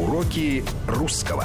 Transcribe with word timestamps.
Уроки 0.00 0.64
русского. 0.88 1.44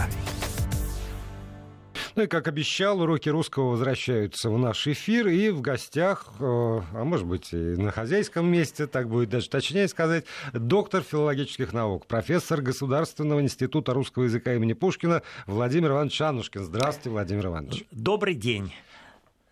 Ну 2.15 2.23
и, 2.23 2.27
как 2.27 2.47
обещал, 2.47 3.01
уроки 3.01 3.27
русского 3.27 3.71
возвращаются 3.71 4.49
в 4.49 4.57
наш 4.57 4.87
эфир. 4.87 5.27
И 5.27 5.49
в 5.49 5.59
гостях, 5.59 6.27
э, 6.39 6.43
а 6.43 7.03
может 7.03 7.25
быть, 7.25 7.51
и 7.51 7.57
на 7.57 7.91
хозяйском 7.91 8.49
месте, 8.49 8.87
так 8.87 9.09
будет 9.09 9.27
даже 9.27 9.49
точнее 9.49 9.89
сказать, 9.89 10.23
доктор 10.53 11.03
филологических 11.03 11.73
наук, 11.73 12.07
профессор 12.07 12.61
Государственного 12.61 13.41
института 13.41 13.93
русского 13.93 14.23
языка 14.23 14.53
имени 14.53 14.71
Пушкина 14.71 15.21
Владимир 15.47 15.91
Иванович 15.91 16.21
Анушкин. 16.21 16.63
Здравствуйте, 16.63 17.09
Владимир 17.09 17.47
Иванович. 17.47 17.83
Добрый 17.91 18.35
день. 18.35 18.71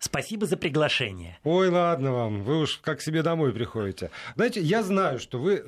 Спасибо 0.04 0.44
за 0.44 0.58
приглашение. 0.58 1.38
Ой, 1.44 1.70
ладно 1.70 2.12
вам, 2.12 2.42
вы 2.42 2.60
уж 2.60 2.76
как 2.76 3.00
себе 3.00 3.22
домой 3.22 3.54
приходите. 3.54 4.10
Знаете, 4.36 4.60
я 4.60 4.82
знаю, 4.82 5.18
что 5.18 5.38
вы 5.38 5.64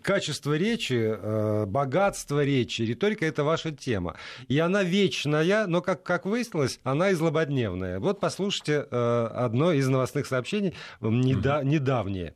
качество 0.00 0.56
речи, 0.56 1.16
э, 1.20 1.66
богатство 1.66 2.44
речи, 2.44 2.82
риторика 2.82 3.26
это 3.26 3.42
ваша 3.42 3.72
тема. 3.72 4.14
И 4.46 4.56
она 4.60 4.84
вечная, 4.84 5.66
но, 5.66 5.82
как, 5.82 6.04
как 6.04 6.24
выяснилось, 6.24 6.78
она 6.84 7.10
и 7.10 7.14
злободневная. 7.14 7.98
Вот 7.98 8.20
послушайте 8.20 8.86
э, 8.88 9.28
одно 9.34 9.72
из 9.72 9.88
новостных 9.88 10.26
сообщений, 10.26 10.74
недавнее. 11.00 12.34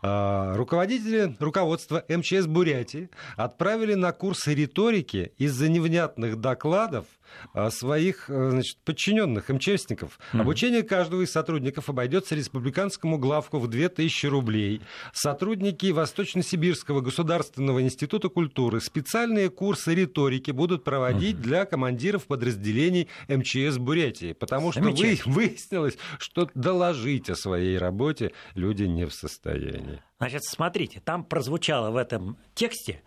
А, 0.00 0.54
руководители 0.56 1.36
руководства 1.40 2.04
МЧС 2.08 2.46
Бурятии 2.46 3.10
отправили 3.36 3.94
на 3.94 4.12
курсы 4.12 4.54
риторики 4.54 5.32
из-за 5.38 5.68
невнятных 5.68 6.40
докладов 6.40 7.06
своих 7.70 8.28
э, 8.28 8.50
значит, 8.50 8.78
подчиненных 8.84 9.48
МЧСников. 9.48 10.18
Mm-hmm. 10.32 10.40
Обучение 10.40 10.82
каждого 10.82 11.22
из 11.22 11.30
сотрудников 11.30 11.88
обойдется 11.88 12.34
республиканскому 12.34 13.18
главку 13.18 13.58
в 13.58 13.68
2000 13.68 14.26
рублей. 14.26 14.82
Сотрудники 15.12 15.90
Восточно-Сибирского 15.90 17.00
государственного 17.00 17.82
института 17.82 18.28
культуры 18.28 18.80
специальные 18.80 19.50
курсы 19.50 19.94
риторики 19.94 20.50
будут 20.50 20.84
проводить 20.84 21.36
mm-hmm. 21.36 21.42
для 21.42 21.64
командиров 21.64 22.26
подразделений 22.26 23.08
МЧС 23.28 23.78
Бурятии, 23.78 24.32
потому 24.32 24.72
что 24.72 24.82
вы, 24.82 25.18
выяснилось, 25.26 25.98
что 26.18 26.48
доложить 26.54 27.30
о 27.30 27.36
своей 27.36 27.78
работе 27.78 28.32
люди 28.54 28.84
не 28.84 29.04
в 29.06 29.12
состоянии. 29.12 30.02
Значит, 30.18 30.44
смотрите, 30.44 31.00
там 31.00 31.24
прозвучало 31.24 31.90
в 31.90 31.96
этом 31.96 32.36
тексте 32.54 33.02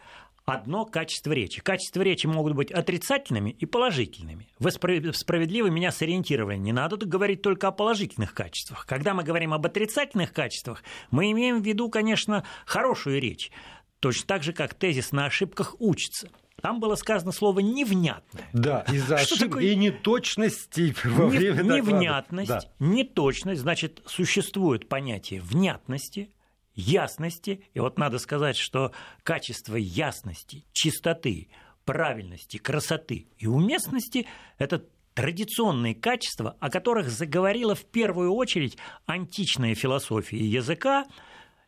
одно 0.46 0.86
качество 0.86 1.32
речи. 1.32 1.62
Качества 1.62 2.02
речи 2.02 2.28
могут 2.28 2.54
быть 2.54 2.72
отрицательными 2.72 3.52
и 3.52 3.66
положительными. 3.66 4.48
Вы 4.60 4.72
справедливо 4.72 5.68
меня 5.68 5.92
сориентировали. 5.92 6.58
Не 6.58 6.74
надо 6.74 6.98
говорить 6.98 7.42
только 7.42 7.68
о 7.68 7.72
положительных 7.72 8.34
качествах. 8.34 8.86
Когда 8.86 9.14
мы 9.14 9.24
говорим 9.24 9.54
об 9.54 9.66
отрицательных 9.66 10.34
качествах, 10.34 10.84
мы 11.10 11.32
имеем 11.32 11.62
в 11.62 11.66
виду, 11.66 11.90
конечно, 11.90 12.44
хорошую 12.66 13.22
речь. 13.22 13.52
Точно 14.00 14.28
так 14.28 14.44
же, 14.44 14.54
как 14.54 14.74
тезис 14.74 15.12
на 15.12 15.26
ошибках 15.26 15.76
учится. 15.80 16.30
Там 16.62 16.80
было 16.80 16.96
сказано 16.96 17.32
слово 17.32 17.60
невнятное. 17.60 18.48
Да, 18.54 18.86
из-за 18.92 19.16
ошибок 19.16 19.40
такое... 19.40 19.64
и 19.64 19.76
неточностей 19.76 20.96
во 21.04 21.26
время 21.28 21.64
Невнятность, 21.64 22.50
да. 22.50 22.62
неточность, 22.80 23.62
значит, 23.62 24.02
существует 24.06 24.88
понятие 24.88 25.42
внятности– 25.42 26.32
ясности. 26.74 27.64
И 27.74 27.80
вот 27.80 27.98
надо 27.98 28.20
сказать, 28.20 28.58
что 28.58 28.92
качество 29.24 29.76
ясности, 29.76 30.66
чистоты, 30.74 31.50
правильности, 31.86 32.58
красоты 32.58 33.28
и 33.38 33.48
уместности– 33.48 34.28
это 34.58 34.86
традиционные 35.14 35.96
качества, 35.96 36.56
о 36.60 36.70
которых 36.70 37.10
заговорила 37.10 37.76
в 37.76 37.86
первую 37.86 38.34
очередь 38.34 38.78
античная 39.06 39.76
философия 39.76 40.46
языка, 40.46 41.06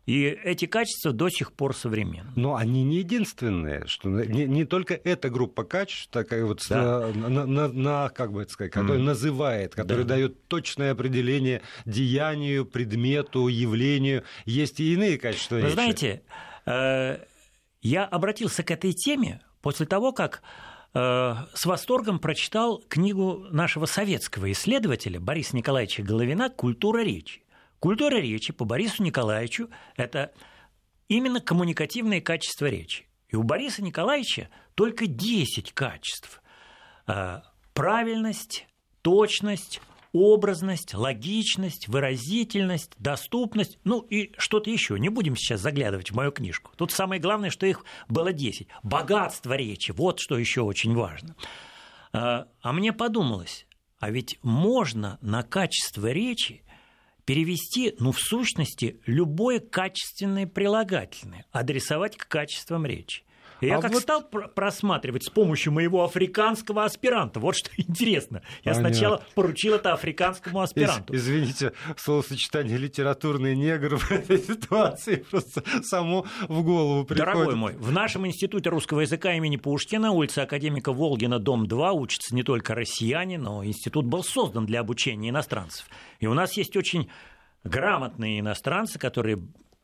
и 0.06 0.24
эти 0.26 0.66
качества 0.66 1.14
до 1.14 1.30
сих 1.30 1.54
пор 1.54 1.76
современны. 1.76 2.32
Но 2.36 2.56
они 2.56 2.84
не 2.84 2.98
единственные, 2.98 3.86
что 3.88 4.10
не, 4.10 4.46
не 4.46 4.66
только 4.66 4.96
эта 4.96 5.30
группа 5.30 5.64
качеств, 5.64 6.10
такая 6.12 6.44
вот 6.44 6.62
да. 6.70 7.08
на, 7.16 7.46
на, 7.46 7.68
на, 7.70 8.10
как 8.10 8.34
бы 8.34 8.42
это 8.42 8.52
сказать, 8.52 8.74
которая 8.74 9.00
mm. 9.00 9.04
называет, 9.04 9.76
которая 9.76 10.04
да. 10.04 10.16
дает 10.16 10.48
точное 10.48 10.92
определение 10.92 11.62
деянию, 11.86 12.66
предмету, 12.66 13.48
явлению. 13.48 14.24
Есть 14.46 14.80
и 14.80 14.94
иные 14.94 15.18
качества. 15.18 15.56
Вы 15.56 15.62
речи. 15.62 15.74
знаете, 15.74 16.22
э, 16.66 17.20
я 17.82 18.06
обратился 18.06 18.64
к 18.64 18.72
этой 18.72 18.92
теме 18.92 19.42
после 19.62 19.86
того, 19.86 20.12
как 20.12 20.42
э, 20.94 21.36
с 21.54 21.66
восторгом 21.66 22.20
прочитал 22.20 22.84
книгу 22.90 23.46
нашего 23.52 23.86
советского 23.86 24.52
исследователя 24.52 25.22
Бориса 25.22 25.56
Николаевича 25.56 26.04
Головина 26.04 26.50
«Культура 26.50 27.04
речи». 27.04 27.43
Культура 27.84 28.16
речи 28.16 28.54
по 28.54 28.64
Борису 28.64 29.04
Николаевичу– 29.04 29.70
это 29.98 30.32
именно 31.10 31.42
коммуникативные 31.42 32.22
качества 32.22 32.68
речи. 32.68 33.10
И 33.28 33.36
у 33.36 33.44
Бориса 33.44 33.84
Николаевича 33.84 34.48
только 34.74 35.06
10 35.06 35.74
качеств. 35.74 36.42
А, 37.08 37.44
правильность, 37.74 38.68
точность, 39.02 39.82
образность, 40.14 40.94
логичность, 40.94 41.90
выразительность, 41.90 42.94
доступность, 43.00 43.78
ну 43.84 44.00
и 44.00 44.32
что-то 44.38 44.70
еще. 44.70 44.98
Не 44.98 45.10
будем 45.10 45.36
сейчас 45.36 45.60
заглядывать 45.60 46.12
в 46.12 46.16
мою 46.16 46.32
книжку. 46.32 46.72
Тут 46.78 46.94
самое 46.94 47.20
главное, 47.20 47.50
что 47.50 47.66
их 47.66 47.84
было 48.08 48.32
10. 48.32 48.70
Богатство 48.84 49.58
речи, 49.58 49.92
вот 49.92 50.22
что 50.22 50.38
еще 50.38 50.62
очень 50.62 50.96
важно. 50.96 51.36
А, 52.14 52.48
а 52.62 52.72
мне 52.72 52.94
подумалось, 52.94 53.68
а 54.00 54.10
ведь 54.10 54.40
можно 54.42 55.18
на 55.20 55.44
качество 55.44 56.10
речи 56.10 56.63
перевести, 57.26 57.96
ну, 58.00 58.12
в 58.12 58.20
сущности, 58.20 59.00
любое 59.06 59.60
качественное 59.60 60.48
прилагательное, 60.48 61.46
адресовать 61.52 62.18
к 62.18 62.28
качествам 62.28 62.86
речи. 62.86 63.24
И 63.64 63.68
я 63.68 63.78
а 63.78 63.82
как 63.82 63.94
вот... 63.94 64.02
стал 64.02 64.24
просматривать 64.24 65.24
с 65.24 65.30
помощью 65.30 65.74
моего 65.74 66.04
африканского 66.04 66.84
аспиранта. 66.84 67.40
Вот 67.40 67.56
что 67.56 67.70
интересно. 67.78 68.42
Я 68.64 68.74
Понятно. 68.74 68.90
сначала 68.90 69.24
поручил 69.36 69.76
это 69.76 69.94
африканскому 69.94 70.62
аспиранту. 70.62 71.16
Извините, 71.16 71.74
словосочетание 71.98 72.78
литературный 72.78 73.56
негр 73.56 73.96
в 73.98 74.12
этой 74.12 74.40
ситуации 74.40 75.26
просто 75.30 75.64
само 75.84 76.26
в 76.48 76.64
голову 76.64 77.06
приходит. 77.06 77.34
Дорогой 77.34 77.56
мой, 77.56 77.74
в 77.76 77.92
нашем 77.92 78.28
институте 78.28 78.70
русского 78.70 79.02
языка 79.02 79.34
имени 79.34 79.58
Пушкина, 79.58 80.12
улица 80.12 80.44
Академика 80.44 80.92
Волгина, 80.92 81.40
дом 81.40 81.68
2, 81.68 81.94
учатся 81.94 82.36
не 82.36 82.44
только 82.44 82.76
россияне, 82.76 83.38
но 83.38 83.64
институт 83.64 84.06
был 84.06 84.24
создан 84.24 84.66
для 84.66 84.82
обучения 84.82 85.30
иностранцев. 85.30 85.88
И 86.20 86.28
у 86.28 86.34
нас 86.34 86.58
есть 86.58 86.76
очень 86.76 87.10
грамотные 87.64 88.40
иностранцы, 88.40 89.00
которые 89.00 89.42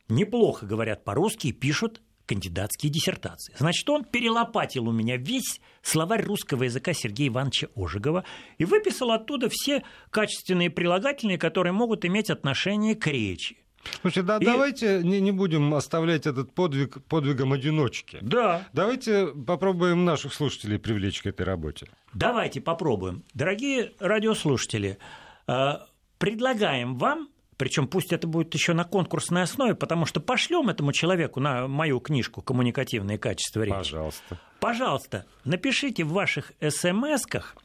неплохо 0.10 0.66
говорят 0.66 1.04
по-русски 1.04 1.48
и 1.48 1.52
пишут 1.54 2.02
кандидатские 2.30 2.92
диссертации. 2.92 3.56
Значит, 3.58 3.90
он 3.90 4.04
перелопатил 4.06 4.88
у 4.88 4.92
меня 4.92 5.18
весь 5.18 5.60
словарь 5.82 6.24
русского 6.24 6.64
языка 6.64 6.94
Сергея 6.94 7.30
Ивановича 7.30 7.70
Ожегова 7.76 8.24
и 8.60 8.66
выписал 8.66 9.12
оттуда 9.12 9.50
все 9.52 9.84
качественные 10.12 10.70
прилагательные, 10.70 11.40
которые 11.40 11.74
могут 11.74 12.06
иметь 12.06 12.30
отношение 12.30 12.94
к 12.94 13.08
речи. 13.08 13.58
Слушайте, 14.02 14.22
да, 14.22 14.38
и... 14.38 14.46
давайте 14.46 15.02
не, 15.04 15.20
не 15.22 15.32
будем 15.32 15.74
оставлять 15.74 16.28
этот 16.28 16.54
подвиг 16.54 17.04
подвигом 17.06 17.54
одиночки. 17.54 18.20
Да. 18.22 18.68
Давайте 18.74 19.28
попробуем 19.28 20.06
наших 20.06 20.34
слушателей 20.36 20.78
привлечь 20.78 21.24
к 21.24 21.26
этой 21.26 21.48
работе. 21.48 21.88
Давайте 22.14 22.62
попробуем. 22.62 23.24
Дорогие 23.34 23.94
радиослушатели, 24.00 25.00
э, 25.48 25.72
предлагаем 26.20 26.96
вам 26.98 27.30
причем 27.60 27.90
пусть 27.90 28.14
это 28.14 28.26
будет 28.26 28.54
еще 28.54 28.72
на 28.72 28.86
конкурсной 28.86 29.44
основе, 29.44 29.76
потому 29.76 30.06
что 30.06 30.22
пошлем 30.22 30.70
этому 30.70 30.94
человеку 30.94 31.42
на 31.42 31.68
мою 31.68 32.00
книжку 32.00 32.42
«Коммуникативные 32.42 33.18
качества 33.18 33.64
речи». 33.64 33.76
Пожалуйста. 33.76 34.40
Пожалуйста, 34.62 35.26
напишите 35.44 36.06
в 36.06 36.14
ваших 36.14 36.54
смс-ках 36.62 37.58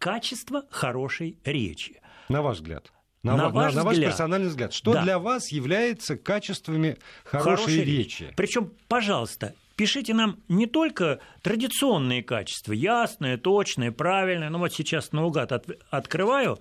качество 0.00 0.64
хорошей 0.70 1.38
речи. 1.44 2.02
На 2.28 2.42
ваш 2.42 2.56
взгляд. 2.56 2.92
На, 3.22 3.36
на, 3.36 3.48
ваш, 3.50 3.74
на, 3.74 3.80
на 3.80 3.84
ваш 3.84 3.96
персональный 3.96 4.48
взгляд. 4.48 4.72
Что 4.72 4.94
да. 4.94 5.04
для 5.04 5.20
вас 5.20 5.52
является 5.52 6.16
качествами 6.16 6.98
хорошей, 7.22 7.50
хорошей 7.50 7.84
речи? 7.84 8.22
речи? 8.24 8.34
Причем, 8.36 8.72
пожалуйста, 8.88 9.54
пишите 9.76 10.14
нам 10.14 10.40
не 10.48 10.66
только 10.66 11.20
традиционные 11.42 12.24
качества, 12.24 12.72
ясные, 12.72 13.36
точные, 13.36 13.92
правильные. 13.92 14.50
Ну 14.50 14.58
вот 14.58 14.72
сейчас 14.72 15.12
наугад 15.12 15.52
от, 15.52 15.68
открываю 15.90 16.58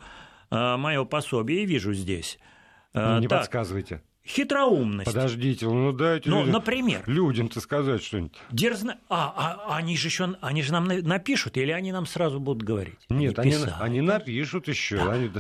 мое 0.49 1.03
пособие 1.05 1.63
и 1.63 1.65
вижу 1.65 1.93
здесь. 1.93 2.39
Ну, 2.93 3.19
не 3.19 3.27
так, 3.27 3.39
подсказывайте. 3.39 4.01
Хитроумность. 4.29 5.11
Подождите, 5.11 5.65
ну 5.65 5.91
дайте 5.91 6.29
ну, 6.29 6.41
людям, 6.41 6.53
например, 6.53 7.03
людям-то 7.07 7.59
сказать 7.61 8.03
что-нибудь. 8.03 8.37
Дерзно... 8.51 8.99
А, 9.09 9.65
а, 9.67 9.77
они 9.77 9.97
же 9.97 10.07
еще 10.07 10.35
они 10.41 10.61
же 10.61 10.71
нам 10.71 10.87
напишут, 10.87 11.57
или 11.57 11.71
они 11.71 11.91
нам 11.91 12.05
сразу 12.05 12.39
будут 12.39 12.61
говорить? 12.61 12.99
Нет, 13.09 13.39
они, 13.39 13.55
они, 13.55 13.65
они 13.79 14.01
напишут 14.01 14.67
еще. 14.67 14.97
Да. 14.97 15.13
Они... 15.13 15.31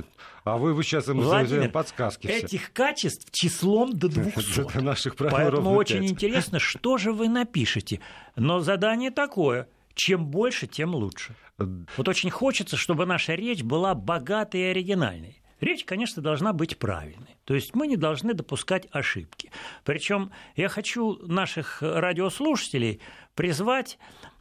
А 0.43 0.57
вы, 0.57 0.73
вы 0.73 0.83
сейчас 0.83 1.07
им 1.07 1.19
Владимир, 1.19 1.69
подсказки 1.69 2.25
все. 2.25 2.39
Этих 2.39 2.73
качеств 2.73 3.31
числом 3.31 3.93
до 3.93 4.09
200. 4.09 4.61
Это 4.61 4.81
наших 4.81 5.15
Поэтому 5.17 5.71
очень 5.71 6.07
интересно, 6.07 6.57
что 6.57 6.97
же 6.97 7.11
вы 7.11 7.29
напишете. 7.29 7.99
Но 8.35 8.59
задание 8.59 9.11
такое– 9.11 9.67
чем 9.99 10.27
больше, 10.27 10.65
тем 10.65 10.95
лучше. 10.95 11.35
Вот 11.97 12.07
очень 12.07 12.29
хочется, 12.29 12.77
чтобы 12.77 13.05
наша 13.05 13.35
речь 13.35 13.63
была 13.63 13.95
богатой 13.95 14.61
и 14.61 14.65
оригинальной. 14.65 15.41
Речь, 15.59 15.83
конечно, 15.83 16.21
должна 16.21 16.53
быть 16.53 16.77
правильной. 16.77 17.37
То 17.43 17.53
есть 17.53 17.75
мы 17.75 17.87
не 17.87 17.97
должны 17.97 18.33
допускать 18.33 18.87
ошибки. 18.91 19.51
Причем 19.83 20.31
я 20.55 20.69
хочу 20.69 21.17
наших 21.27 21.81
радиослушателей 21.81 23.01
призвать 23.35 23.97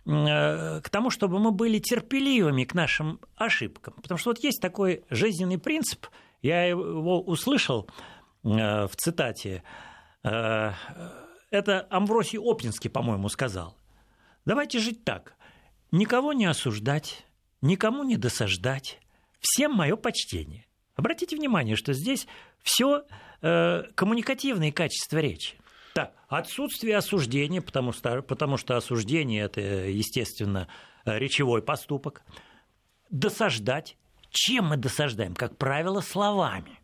э, 0.06 0.80
к 0.80 0.88
тому, 0.90 1.10
чтобы 1.10 1.40
мы 1.40 1.50
были 1.50 1.80
терпеливыми 1.80 2.64
к 2.64 2.74
нашим 2.74 3.20
ошибкам. 3.34 3.94
Потому 4.00 4.18
что 4.18 4.30
вот 4.30 4.44
есть 4.44 4.60
такой 4.60 5.02
жизненный 5.10 5.58
принцип, 5.58 6.06
я 6.40 6.64
его 6.64 7.20
услышал 7.20 7.90
э, 8.44 8.86
в 8.86 8.94
цитате, 8.94 9.64
э, 10.22 10.70
это 11.50 11.86
Амвросий 11.90 12.38
Оптинский, 12.38 12.90
по-моему, 12.90 13.28
сказал. 13.28 13.76
Давайте 14.44 14.78
жить 14.78 15.04
так. 15.04 15.34
Никого 15.90 16.32
не 16.32 16.46
осуждать, 16.46 17.26
никому 17.60 18.04
не 18.04 18.16
досаждать, 18.16 19.00
всем 19.40 19.72
мое 19.72 19.96
почтение. 19.96 20.66
Обратите 20.96 21.36
внимание, 21.36 21.76
что 21.76 21.92
здесь 21.92 22.26
все 22.62 23.04
э, 23.40 23.84
коммуникативные 23.94 24.72
качества 24.72 25.18
речи. 25.18 25.56
Так, 25.94 26.12
отсутствие 26.28 26.96
осуждения, 26.96 27.62
потому 27.62 27.92
что, 27.92 28.20
потому 28.22 28.56
что 28.56 28.76
осуждение 28.76 29.44
это, 29.44 29.60
естественно, 29.60 30.68
речевой 31.04 31.62
поступок. 31.62 32.22
Досаждать. 33.10 33.96
Чем 34.30 34.66
мы 34.66 34.76
досаждаем? 34.76 35.34
Как 35.34 35.56
правило, 35.56 36.02
словами. 36.02 36.78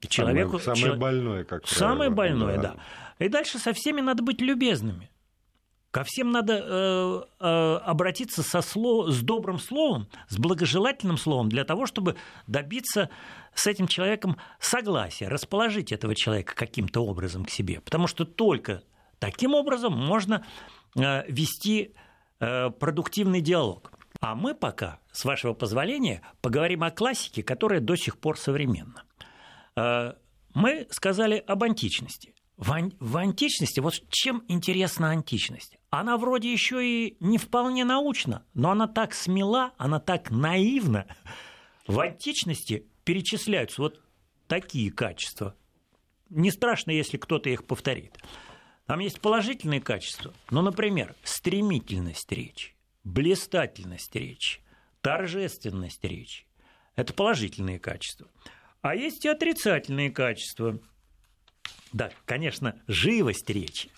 И 0.00 0.08
человеку, 0.08 0.58
самое, 0.58 0.82
самое 0.82 0.98
больное, 0.98 1.44
как 1.44 1.62
правило. 1.62 1.78
Самое 1.78 2.10
больное, 2.10 2.56
да. 2.56 2.74
да. 3.18 3.24
И 3.24 3.28
дальше 3.28 3.58
со 3.58 3.72
всеми 3.72 4.00
надо 4.00 4.24
быть 4.24 4.40
любезными. 4.40 5.11
Ко 5.92 6.04
всем 6.04 6.32
надо 6.32 6.54
э, 6.54 7.22
э, 7.38 7.76
обратиться 7.84 8.42
со 8.42 8.62
слов, 8.62 9.10
с 9.10 9.20
добрым 9.20 9.58
словом, 9.58 10.08
с 10.26 10.38
благожелательным 10.38 11.18
словом 11.18 11.50
для 11.50 11.64
того, 11.64 11.84
чтобы 11.84 12.16
добиться 12.46 13.10
с 13.52 13.66
этим 13.66 13.86
человеком 13.86 14.38
согласия, 14.58 15.28
расположить 15.28 15.92
этого 15.92 16.14
человека 16.14 16.54
каким-то 16.54 17.04
образом 17.04 17.44
к 17.44 17.50
себе. 17.50 17.82
Потому 17.82 18.06
что 18.06 18.24
только 18.24 18.82
таким 19.18 19.52
образом 19.52 19.92
можно 19.92 20.46
э, 20.96 21.30
вести 21.30 21.94
э, 22.40 22.70
продуктивный 22.70 23.42
диалог. 23.42 23.92
А 24.18 24.34
мы 24.34 24.54
пока, 24.54 24.98
с 25.12 25.26
вашего 25.26 25.52
позволения, 25.52 26.22
поговорим 26.40 26.84
о 26.84 26.90
классике, 26.90 27.42
которая 27.42 27.80
до 27.80 27.96
сих 27.96 28.16
пор 28.16 28.38
современна. 28.38 29.04
Э, 29.76 30.14
мы 30.54 30.86
сказали 30.88 31.44
об 31.46 31.62
античности. 31.64 32.32
В, 32.62 33.16
античности, 33.16 33.80
вот 33.80 33.94
чем 34.08 34.44
интересна 34.46 35.10
античность? 35.10 35.78
Она 35.90 36.16
вроде 36.16 36.52
еще 36.52 36.86
и 36.86 37.16
не 37.18 37.36
вполне 37.36 37.84
научна, 37.84 38.46
но 38.54 38.70
она 38.70 38.86
так 38.86 39.14
смела, 39.14 39.72
она 39.78 39.98
так 39.98 40.30
наивна. 40.30 41.08
В 41.88 41.98
античности 41.98 42.86
перечисляются 43.02 43.82
вот 43.82 44.00
такие 44.46 44.92
качества. 44.92 45.56
Не 46.30 46.52
страшно, 46.52 46.92
если 46.92 47.16
кто-то 47.16 47.50
их 47.50 47.66
повторит. 47.66 48.16
Там 48.86 49.00
есть 49.00 49.20
положительные 49.20 49.80
качества, 49.80 50.32
ну, 50.50 50.62
например, 50.62 51.16
стремительность 51.24 52.30
речи, 52.30 52.76
блистательность 53.02 54.14
речи, 54.14 54.60
торжественность 55.00 56.04
речи. 56.04 56.46
Это 56.94 57.12
положительные 57.12 57.80
качества. 57.80 58.28
А 58.82 58.94
есть 58.94 59.24
и 59.24 59.28
отрицательные 59.28 60.12
качества– 60.12 60.78
да, 61.92 62.10
конечно, 62.24 62.80
живость 62.86 63.48
речи, 63.50 63.90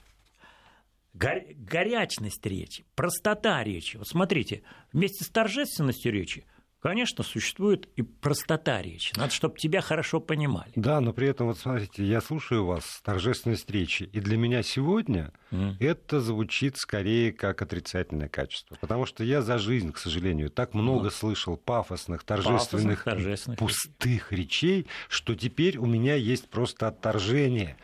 горячность 1.13 2.45
речи, 2.45 2.85
простота 2.95 3.63
речи. 3.63 3.97
Вот 3.97 4.09
смотрите, 4.09 4.63
вместе 4.93 5.25
с 5.25 5.29
торжественностью 5.29 6.13
речи 6.13 6.45
Конечно, 6.85 7.25
существует 7.25 7.89
и 7.97 8.03
простота 8.03 8.83
речи. 8.83 9.15
Надо, 9.17 9.33
чтобы 9.33 9.57
тебя 9.57 9.81
хорошо 9.81 10.21
понимали. 10.21 10.71
Да, 10.77 11.01
но 11.01 11.15
при 11.15 11.29
этом, 11.29 11.47
вот 11.47 11.57
смотрите, 11.57 12.05
я 12.05 12.21
слушаю 12.21 12.67
вас, 12.67 13.01
торжественность 13.03 13.71
речи, 13.71 14.03
и 14.03 14.21
для 14.21 14.37
меня 14.37 14.63
сегодня 14.63 15.33
mm. 15.51 15.77
это 15.81 16.21
звучит 16.21 16.77
скорее 16.77 17.33
как 17.33 17.63
отрицательное 17.63 18.29
качество. 18.29 18.77
Потому 18.79 19.07
что 19.07 19.25
я 19.25 19.41
за 19.41 19.57
жизнь, 19.57 19.93
к 19.93 19.97
сожалению, 19.97 20.51
так 20.51 20.75
много 20.75 21.09
mm. 21.09 21.13
слышал 21.13 21.57
пафосных, 21.57 22.23
торжественных, 22.23 23.03
пафосных, 23.03 23.05
торжественных 23.05 23.59
пустых 23.59 24.33
речей, 24.33 24.87
что 25.09 25.35
теперь 25.35 25.79
у 25.79 25.87
меня 25.87 26.17
есть 26.17 26.51
просто 26.51 26.89
отторжение. 26.89 27.79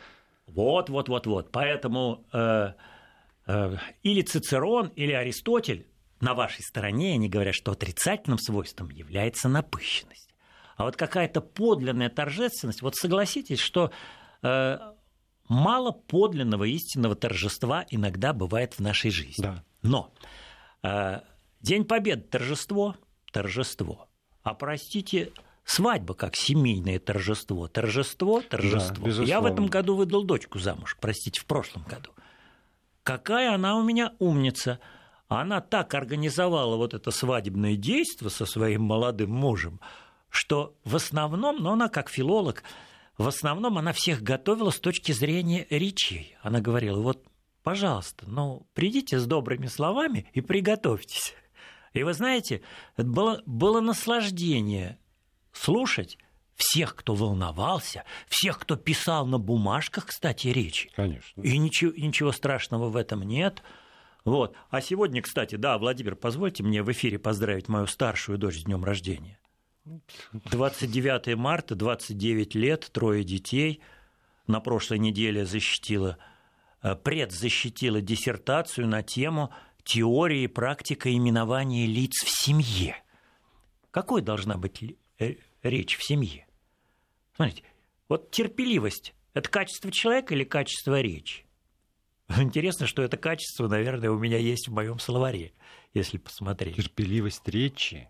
Вот, 0.47 0.91
вот, 0.91 1.08
вот, 1.08 1.26
вот. 1.26 1.52
Поэтому 1.52 2.26
э, 2.35 2.73
э, 3.47 3.76
или 4.02 4.20
Цицерон, 4.20 4.88
или 4.88 5.12
Аристотель 5.12 5.87
на 6.20 6.34
вашей 6.34 6.62
стороне, 6.62 7.14
они 7.14 7.28
говорят, 7.28 7.55
что 7.55 7.72
отрицательным 7.72 8.38
свойством 8.38 8.90
является 8.90 9.49
напыщенность. 9.49 10.28
А 10.76 10.84
вот 10.84 10.96
какая-то 10.96 11.40
подлинная 11.40 12.08
торжественность, 12.08 12.82
вот 12.82 12.96
согласитесь, 12.96 13.58
что 13.58 13.90
э, 14.43 14.78
мало 15.49 15.90
подлинного 15.93 16.64
истинного 16.64 17.17
торжества 17.17 17.84
иногда 17.90 18.32
бывает 18.32 18.75
в 18.75 18.81
нашей 18.81 19.11
жизни. 19.11 19.43
Да. 19.43 19.64
Но 19.82 20.12
э, 20.82 21.20
День 21.61 21.84
Победы 21.84 22.23
торжество, 22.23 22.96
торжество. 23.32 24.08
А 24.43 24.55
простите, 24.55 25.32
свадьба 25.64 26.14
как 26.14 26.34
семейное 26.37 26.99
торжество, 26.99 27.69
торжество, 27.69 28.40
торжество. 28.43 29.06
Да, 29.06 29.23
Я 29.23 29.40
в 29.40 29.46
этом 29.46 29.66
году 29.66 29.96
выдал 29.96 30.25
дочку 30.25 30.58
замуж, 30.58 30.96
простите, 31.00 31.40
в 31.40 31.46
прошлом 31.46 31.82
году. 31.82 32.11
Какая 33.02 33.55
она 33.55 33.76
у 33.76 33.82
меня 33.82 34.14
умница– 34.19 34.81
она 35.38 35.61
так 35.61 35.94
организовала 35.94 36.77
вот 36.77 36.93
это 36.93 37.12
свадебное 37.12 37.77
действие 37.77 38.31
со 38.31 38.47
своим 38.47 38.82
молодым 38.82 39.31
мужем, 39.31 39.81
что 40.29 40.75
в 40.85 40.97
основном, 40.97 41.62
но 41.62 41.73
она 41.73 41.88
как 41.88 42.11
филолог, 42.11 42.65
в 43.17 43.29
основном 43.29 43.79
она 43.79 43.93
всех 43.93 44.23
готовила 44.23 44.71
с 44.71 44.81
точки 44.81 45.12
зрения 45.12 45.67
речей. 45.71 46.37
Она 46.43 46.61
говорила, 46.61 47.00
вот, 47.00 47.25
пожалуйста, 47.62 48.29
ну, 48.29 48.67
придите 48.75 49.21
с 49.21 49.27
добрыми 49.27 49.67
словами 49.67 50.29
и 50.32 50.41
приготовьтесь. 50.41 51.35
И 51.93 52.03
вы 52.03 52.12
знаете, 52.12 52.62
это 52.97 53.09
было, 53.09 53.43
было 53.47 53.81
наслаждение 53.81 54.99
слушать 55.53 56.19
всех, 56.56 56.97
кто 56.97 57.15
волновался, 57.15 58.05
всех, 58.29 58.59
кто 58.59 58.75
писал 58.75 59.26
на 59.26 59.38
бумажках, 59.38 60.06
кстати, 60.06 60.49
речи. 60.49 60.91
Конечно. 60.97 61.41
И 61.41 61.56
ничего, 61.56 61.93
ничего 61.97 62.33
страшного 62.33 62.88
в 62.88 62.97
этом 62.97 63.23
нет. 63.23 63.62
Вот. 64.25 64.55
А 64.70 64.81
сегодня, 64.81 65.22
кстати, 65.22 65.56
да, 65.56 65.78
Владимир, 65.78 66.14
позвольте 66.17 66.62
мне 66.62 66.82
в 66.82 66.90
эфире 66.93 67.19
поздравить 67.19 67.69
мою 67.69 67.87
старшую 67.87 68.38
дочь 68.38 68.61
с 68.61 68.64
днем 68.64 68.84
рождения. 68.84 69.38
29 70.50 71.37
марта, 71.37 71.75
29 71.75 72.55
лет, 72.55 72.90
трое 72.93 73.25
детей. 73.25 73.81
На 74.46 74.61
прошлой 74.61 74.99
неделе 74.99 75.46
защитила, 75.46 76.19
э, 76.82 76.94
предзащитила 76.96 78.00
диссертацию 78.00 78.87
на 78.87 79.02
тему 79.02 79.52
теории 79.84 80.43
и 80.43 80.49
практика 80.49 81.12
именования 81.12 81.87
лиц 81.87 82.25
в 82.25 82.28
семье. 82.28 82.97
Какой 83.90 84.23
должна 84.23 84.56
быть 84.56 84.97
э, 85.18 85.37
речь 85.62 85.97
в 85.97 86.04
семье? 86.04 86.47
Смотрите, 87.35 87.64
вот 88.09 88.30
терпеливость– 88.30 89.14
это 89.35 89.49
качество 89.49 89.90
человека 89.90 90.35
или 90.35 90.45
качество 90.45 91.00
речи? 91.00 91.45
Интересно, 92.38 92.87
что 92.87 93.02
это 93.02 93.16
качество, 93.16 93.66
наверное, 93.66 94.10
у 94.10 94.18
меня 94.18 94.38
есть 94.38 94.68
в 94.68 94.72
моем 94.72 94.99
словаре, 94.99 95.52
если 95.92 96.18
посмотреть. 96.18 96.76
Терпеливость 96.76 97.46
речи. 97.49 98.08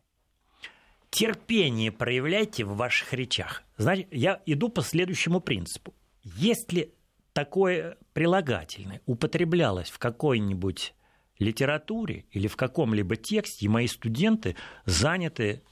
Терпение 1.10 1.90
проявляйте 1.90 2.64
в 2.64 2.76
ваших 2.76 3.12
речах. 3.12 3.62
Значит, 3.76 4.08
я 4.12 4.40
иду 4.46 4.68
по 4.68 4.82
следующему 4.82 5.40
принципу. 5.40 5.94
Если 6.22 6.94
такое 7.32 7.96
прилагательное 8.12 9.00
употреблялось 9.06 9.90
в 9.90 9.98
какой-нибудь 9.98 10.94
литературе 11.38 12.26
или 12.30 12.46
в 12.46 12.56
каком-либо 12.56 13.16
тексте, 13.16 13.64
и 13.64 13.68
мои 13.68 13.86
студенты 13.86 14.56
заняты 14.84 15.62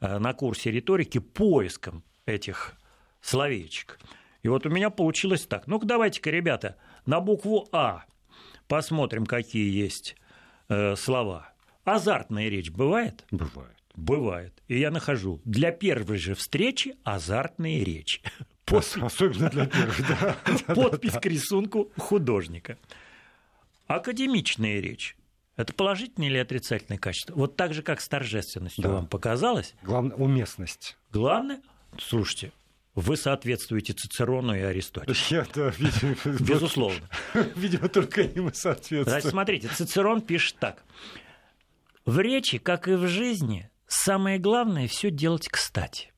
э, 0.00 0.18
на 0.18 0.32
курсе 0.32 0.70
риторики 0.70 1.18
поиском 1.18 2.02
этих 2.24 2.74
словечек. 3.20 4.00
И 4.42 4.48
вот 4.48 4.66
у 4.66 4.70
меня 4.70 4.90
получилось 4.90 5.46
так. 5.46 5.66
Ну-ка, 5.66 5.86
давайте-ка, 5.86 6.30
ребята, 6.30 6.76
на 7.06 7.20
букву 7.20 7.68
А 7.72 8.04
посмотрим, 8.68 9.26
какие 9.26 9.70
есть 9.70 10.16
э, 10.68 10.96
слова. 10.96 11.52
Азартная 11.84 12.48
речь 12.48 12.70
бывает? 12.70 13.24
Бывает. 13.30 13.76
Бывает. 13.94 14.62
И 14.68 14.78
я 14.78 14.90
нахожу 14.90 15.40
для 15.44 15.72
первой 15.72 16.16
же 16.16 16.34
встречи 16.34 16.96
азартные 17.04 17.84
речи. 17.84 18.22
Подпись, 18.64 19.02
Особенно 19.02 19.50
для 19.50 19.66
первой, 19.66 19.94
да. 20.08 20.36
Подпись 20.74 21.12
к 21.12 21.26
рисунку 21.26 21.90
художника. 21.96 22.78
Академичная 23.86 24.80
речь. 24.80 25.16
Это 25.56 25.74
положительное 25.74 26.28
или 26.28 26.38
отрицательное 26.38 26.98
качество? 26.98 27.34
Вот 27.34 27.56
так 27.56 27.74
же, 27.74 27.82
как 27.82 28.00
с 28.00 28.08
торжественностью 28.08 28.82
да. 28.82 28.90
вам 28.90 29.06
показалось. 29.06 29.74
Главное, 29.82 30.16
уместность. 30.16 30.96
Главное, 31.10 31.60
слушайте, 31.98 32.52
вы 32.94 33.16
соответствуете 33.16 33.94
Цицерону 33.94 34.54
и 34.54 34.60
Аристотелю. 34.60 35.14
Я, 35.30 35.46
да, 35.54 35.72
видимо, 35.78 36.38
Безусловно. 36.40 37.08
Видимо, 37.56 37.88
только 37.88 38.22
им 38.22 38.48
и 38.48 38.54
соответствует. 38.54 39.08
Значит, 39.08 39.30
смотрите, 39.30 39.68
Цицерон 39.68 40.20
пишет 40.20 40.56
так. 40.58 40.84
В 42.04 42.18
речи, 42.18 42.58
как 42.58 42.88
и 42.88 42.94
в 42.94 43.06
жизни, 43.06 43.70
самое 43.86 44.38
главное 44.38 44.88
все 44.88 45.10
делать 45.10 45.48
кстати. 45.48 46.12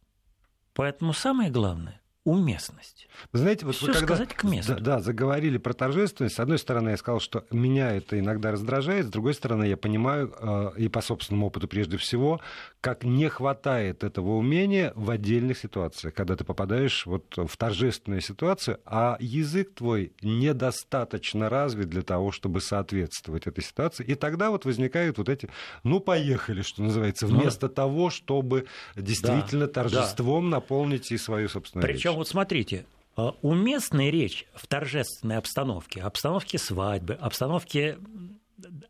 Поэтому 0.73 1.13
самое 1.13 1.51
главное 1.51 2.01
уместность. 2.25 3.07
Вы 3.33 3.39
знаете, 3.39 3.67
вот 3.67 3.75
Всё 3.75 3.87
вы 3.87 3.93
когда 3.93 4.17
сказать 4.17 4.35
к 4.35 4.45
месту. 4.45 4.75
Да, 4.75 4.81
да, 4.81 5.01
заговорили 5.01 5.59
про 5.59 5.75
торжественность, 5.75 6.37
с 6.37 6.41
одной 6.41 6.59
стороны, 6.59 6.91
я 6.91 6.97
сказал, 6.97 7.21
что 7.21 7.45
меня 7.51 7.93
это 7.93 8.19
иногда 8.19 8.51
раздражает, 8.51 9.07
с 9.07 9.09
другой 9.11 9.35
стороны, 9.35 9.65
я 9.65 9.77
понимаю, 9.77 10.35
э, 10.39 10.73
и 10.79 10.89
по 10.89 11.01
собственному 11.01 11.47
опыту 11.47 11.69
прежде 11.69 11.97
всего, 11.97 12.41
как 12.81 13.05
не 13.05 13.29
хватает 13.29 14.05
этого 14.05 14.37
умения 14.37 14.93
в 14.97 15.11
отдельных 15.11 15.59
ситуациях, 15.59 16.15
когда 16.15 16.35
ты 16.35 16.45
попадаешь 16.45 17.07
вот 17.07 17.25
в 17.37 17.57
торжественную 17.57 18.21
ситуацию, 18.23 18.81
а 18.85 19.17
язык 19.21 19.75
твой 19.75 20.13
недостаточно 20.23 21.51
развит 21.51 21.91
для 21.91 22.03
того, 22.03 22.33
чтобы 22.33 22.61
соответствовать 22.61 23.47
этой 23.47 23.63
ситуации, 23.63 24.05
и 24.05 24.15
тогда 24.15 24.51
вот 24.51 24.65
возникают 24.65 25.19
вот 25.19 25.29
эти, 25.29 25.51
ну, 25.83 26.01
поехали, 26.01 26.63
что 26.63 26.83
называется, 26.83 27.27
Ну, 27.27 27.41
вместо 27.41 27.69
того, 27.69 28.11
чтобы 28.11 28.67
действительно 28.97 29.67
торжеством 29.67 30.49
наполнить 30.51 31.13
и 31.13 31.19
свою 31.19 31.49
собственную. 31.49 31.87
Причем 31.87 32.14
вот 32.15 32.29
смотрите, 32.29 32.87
э, 33.17 33.31
уместная 33.43 34.11
речь 34.11 34.47
в 34.55 34.67
торжественной 34.67 35.37
обстановке, 35.37 36.03
обстановке 36.03 36.59
свадьбы, 36.59 37.15
обстановке 37.15 37.99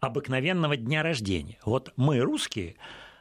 обыкновенного 0.01 0.77
дня 0.77 1.03
рождения. 1.03 1.59
Вот 1.65 1.93
мы, 1.97 2.21
русские, 2.21 2.77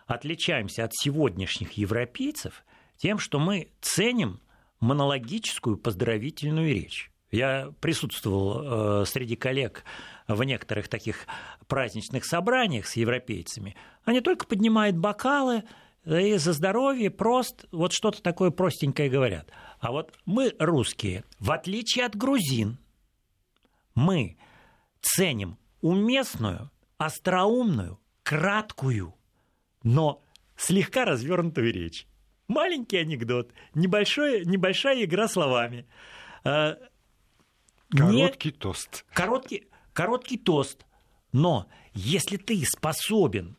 отличаемся 0.05 0.83
от 0.83 0.91
сегодняшних 0.93 1.73
европейцев 1.73 2.63
тем, 2.97 3.19
что 3.19 3.39
мы 3.39 3.69
ценим 3.81 4.39
монологическую 4.79 5.77
поздравительную 5.77 6.73
речь. 6.73 7.11
Я 7.31 7.73
присутствовал 7.79 9.01
э, 9.01 9.05
среди 9.07 9.35
коллег 9.35 9.83
в 10.27 10.43
некоторых 10.43 10.87
таких 10.87 11.25
праздничных 11.67 12.25
собраниях 12.25 12.85
с 12.85 12.95
европейцами. 12.95 13.75
Они 14.05 14.21
только 14.21 14.45
поднимают 14.45 14.95
бокалы 14.95 15.63
и 16.05 16.35
за 16.37 16.53
здоровье 16.53 17.09
прост, 17.09 17.65
вот 17.71 17.93
что-то 17.93 18.21
такое 18.21 18.51
простенькое 18.51 19.09
говорят. 19.09 19.49
А 19.79 19.91
вот 19.91 20.13
мы, 20.25 20.53
русские, 20.59 21.23
в 21.39 21.51
отличие 21.51 22.05
от 22.05 22.15
грузин, 22.15 22.77
мы 23.95 24.37
ценим 25.01 25.57
уместную, 25.81 26.71
остроумную, 26.97 27.99
краткую, 28.23 29.15
но 29.83 30.23
слегка 30.57 31.05
развернутую 31.05 31.71
речь. 31.73 32.07
Маленький 32.47 32.97
анекдот, 32.97 33.51
небольшой, 33.73 34.45
небольшая 34.45 35.03
игра 35.03 35.27
словами. 35.27 35.85
Не- 36.45 36.77
Короткий 37.97 38.51
тост. 38.51 39.05
короткий, 39.13 39.67
короткий 39.93 40.37
тост. 40.37 40.85
Но 41.31 41.67
если 41.93 42.37
ты 42.37 42.61
способен 42.65 43.55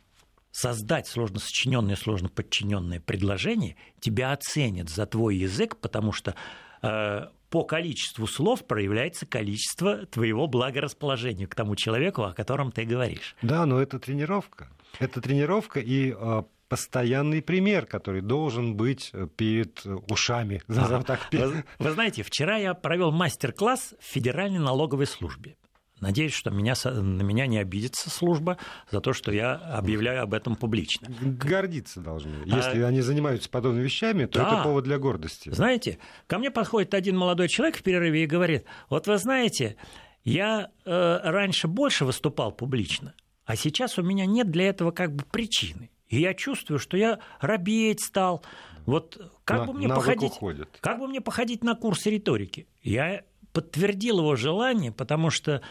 создать 0.55 1.09
сложно 1.09 1.41
сочиненное, 1.41 1.97
сложно 1.97 2.29
подчиненное 2.29 3.01
предложение, 3.01 3.77
тебя 3.99 4.33
оценят 4.33 4.89
за 4.89 5.05
твой 5.05 5.37
язык, 5.37 5.77
потому 5.79 6.13
что 6.13 6.37
э, 6.81 7.27
по 7.51 7.65
количеству 7.65 8.29
слов 8.29 8.65
проявляется 8.65 9.27
количество 9.27 10.07
твоего 10.07 10.47
благорасположения 10.47 11.49
к 11.49 11.55
тому 11.57 11.75
человеку, 11.75 12.23
о 12.23 12.33
котором 12.33 12.71
ты 12.71 12.85
говоришь. 12.85 13.35
Да, 13.43 13.67
но 13.67 13.83
это 13.83 13.99
тренировка. 13.99 14.69
Это 15.01 15.21
тренировка 15.21 15.81
и 15.81 16.15
э, 16.17 16.43
постоянный 16.69 17.43
пример, 17.43 17.87
который 17.87 18.21
должен 18.21 18.77
быть 18.77 19.11
э, 19.13 19.27
перед 19.37 19.85
э, 19.85 19.93
ушами. 20.09 20.63
Вы 20.69 21.91
знаете, 21.91 22.23
вчера 22.23 22.59
я 22.59 22.75
провел 22.75 23.11
мастер-класс 23.11 23.95
в 23.99 24.05
Федеральной 24.05 24.61
налоговой 24.61 25.07
службе. 25.07 25.57
Надеюсь, 26.01 26.33
что 26.33 26.51
меня, 26.51 26.75
на 26.85 27.23
меня 27.23 27.47
не 27.47 27.59
обидится 27.59 28.11
служба 28.11 28.59
за 28.91 29.01
то, 29.01 29.13
что 29.13 29.33
я 29.33 29.55
объявляю 29.55 30.23
об 30.23 30.35
этом 30.35 30.57
публично. 30.57 31.09
Гордиться 31.23 32.01
должны. 32.01 32.43
Если 32.45 32.81
они 32.83 33.01
занимаются 33.01 33.49
подобными 33.49 33.85
вещами, 33.85 34.27
то 34.27 34.41
А. 34.41 34.45
Да. 34.51 34.55
это 34.57 34.63
повод 34.65 34.85
для 34.85 34.99
гордости. 34.99 35.51
Знаете, 35.53 35.99
ко 36.27 36.39
мне 36.39 36.51
подходит 36.51 36.95
один 36.95 37.17
молодой 37.17 37.49
человек 37.49 37.77
в 37.77 37.83
перерыве 37.83 38.25
и 38.25 38.27
говорит, 38.27 38.65
вот 38.91 39.07
вы 39.07 39.17
знаете, 39.19 39.77
я 40.25 40.71
э, 40.85 41.19
раньше 41.23 41.69
больше 41.69 42.05
выступал 42.05 42.51
публично, 42.53 43.15
а 43.45 43.57
сейчас 43.57 43.99
у 43.99 44.03
меня 44.03 44.27
нет 44.27 44.51
для 44.51 44.69
этого 44.69 44.91
как 44.91 45.15
бы 45.15 45.25
причины. 45.25 45.91
И 46.09 46.21
я 46.21 46.35
чувствую, 46.35 46.79
что 46.79 46.97
я 46.97 47.19
робеть 47.41 48.01
стал. 48.03 48.43
Вот 48.85 49.19
как 49.45 49.61
На- 49.61 49.65
бы 49.67 49.73
мне 49.75 49.89
походить, 49.89 50.23
уходит. 50.31 50.69
как 50.81 50.99
бы 50.99 51.09
мне 51.09 51.21
походить 51.21 51.63
на 51.65 51.75
курсы 51.75 52.11
риторики? 52.11 52.67
Я 52.83 53.23
подтвердил 53.55 54.19
его 54.19 54.37
желание, 54.37 54.93
потому 54.93 55.31
что 55.31 55.63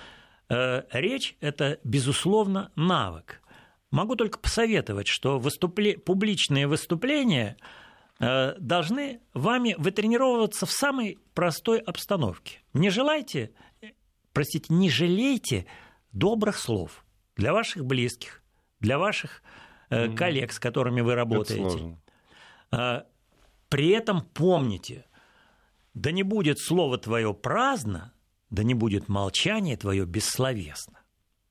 э, 0.49 0.83
речь 0.91 1.35
это 1.41 1.79
безусловно 1.83 2.71
навык. 2.75 3.41
Могу 3.91 4.15
только 4.15 4.39
посоветовать, 4.39 5.07
что 5.07 5.37
выступле- 5.37 5.99
публичные 5.99 6.65
выступления 6.65 7.57
э, 8.19 8.55
должны 8.57 9.19
вами 9.33 9.75
вытренировываться 9.77 10.65
в 10.65 10.71
самой 10.71 11.19
простой 11.35 11.79
обстановке. 11.79 12.59
Не 12.73 12.89
желайте, 12.89 13.51
э, 13.81 13.87
простите, 14.31 14.73
не 14.73 14.89
жалейте 14.89 15.65
добрых 16.11 16.57
слов 16.57 17.05
для 17.35 17.53
ваших 17.53 17.85
близких, 17.85 18.41
для 18.79 18.97
ваших 18.97 19.43
э, 19.89 20.07
коллег, 20.15 20.53
с 20.53 20.59
которыми 20.59 21.01
вы 21.01 21.13
работаете. 21.15 21.97
А, 22.71 23.05
При 23.69 23.89
этом 23.89 24.21
помните, 24.21 25.05
да 25.93 26.11
не 26.11 26.23
будет 26.23 26.59
слово 26.59 26.97
твое 26.97 27.33
праздно, 27.33 28.13
да 28.49 28.63
не 28.63 28.73
будет 28.73 29.09
молчание 29.09 29.77
твое 29.77 30.05
бессловесно. 30.05 30.99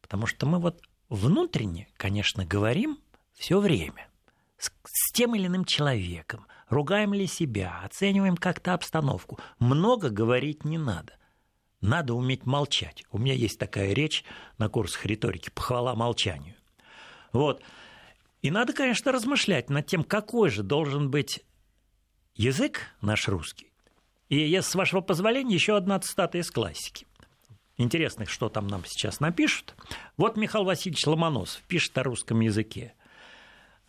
Потому 0.00 0.26
что 0.26 0.46
мы 0.46 0.58
вот 0.58 0.82
внутренне, 1.08 1.88
конечно, 1.96 2.44
говорим 2.44 2.98
все 3.34 3.60
время 3.60 4.08
с, 4.58 4.70
с 4.84 5.12
тем 5.12 5.34
или 5.34 5.46
иным 5.46 5.64
человеком, 5.64 6.46
ругаем 6.68 7.14
ли 7.14 7.26
себя, 7.26 7.80
оцениваем 7.84 8.36
как-то 8.36 8.74
обстановку. 8.74 9.38
Много 9.58 10.10
говорить 10.10 10.64
не 10.64 10.78
надо. 10.78 11.14
Надо 11.80 12.14
уметь 12.14 12.46
молчать. 12.46 13.04
У 13.10 13.18
меня 13.18 13.34
есть 13.34 13.58
такая 13.58 13.92
речь 13.92 14.24
на 14.58 14.68
курсах 14.68 15.04
риторики 15.04 15.50
«Похвала 15.50 15.96
молчанию». 15.96 16.54
Вот. 17.32 17.62
И 18.40 18.50
надо, 18.50 18.72
конечно, 18.72 19.10
размышлять 19.10 19.70
над 19.70 19.86
тем, 19.86 20.04
какой 20.04 20.50
же 20.50 20.62
должен 20.62 21.10
быть 21.10 21.44
язык 22.34 22.82
наш 23.00 23.26
русский. 23.28 23.71
И 24.28 24.36
я, 24.36 24.62
с 24.62 24.74
вашего 24.74 25.00
позволения, 25.00 25.54
еще 25.54 25.76
одна 25.76 25.98
цитата 26.00 26.38
из 26.38 26.50
классики. 26.50 27.06
Интересно, 27.76 28.26
что 28.26 28.48
там 28.48 28.66
нам 28.66 28.84
сейчас 28.84 29.20
напишут. 29.20 29.74
Вот 30.16 30.36
Михаил 30.36 30.64
Васильевич 30.64 31.06
Ломоносов 31.06 31.62
пишет 31.62 31.96
о 31.98 32.02
русском 32.02 32.40
языке. 32.40 32.94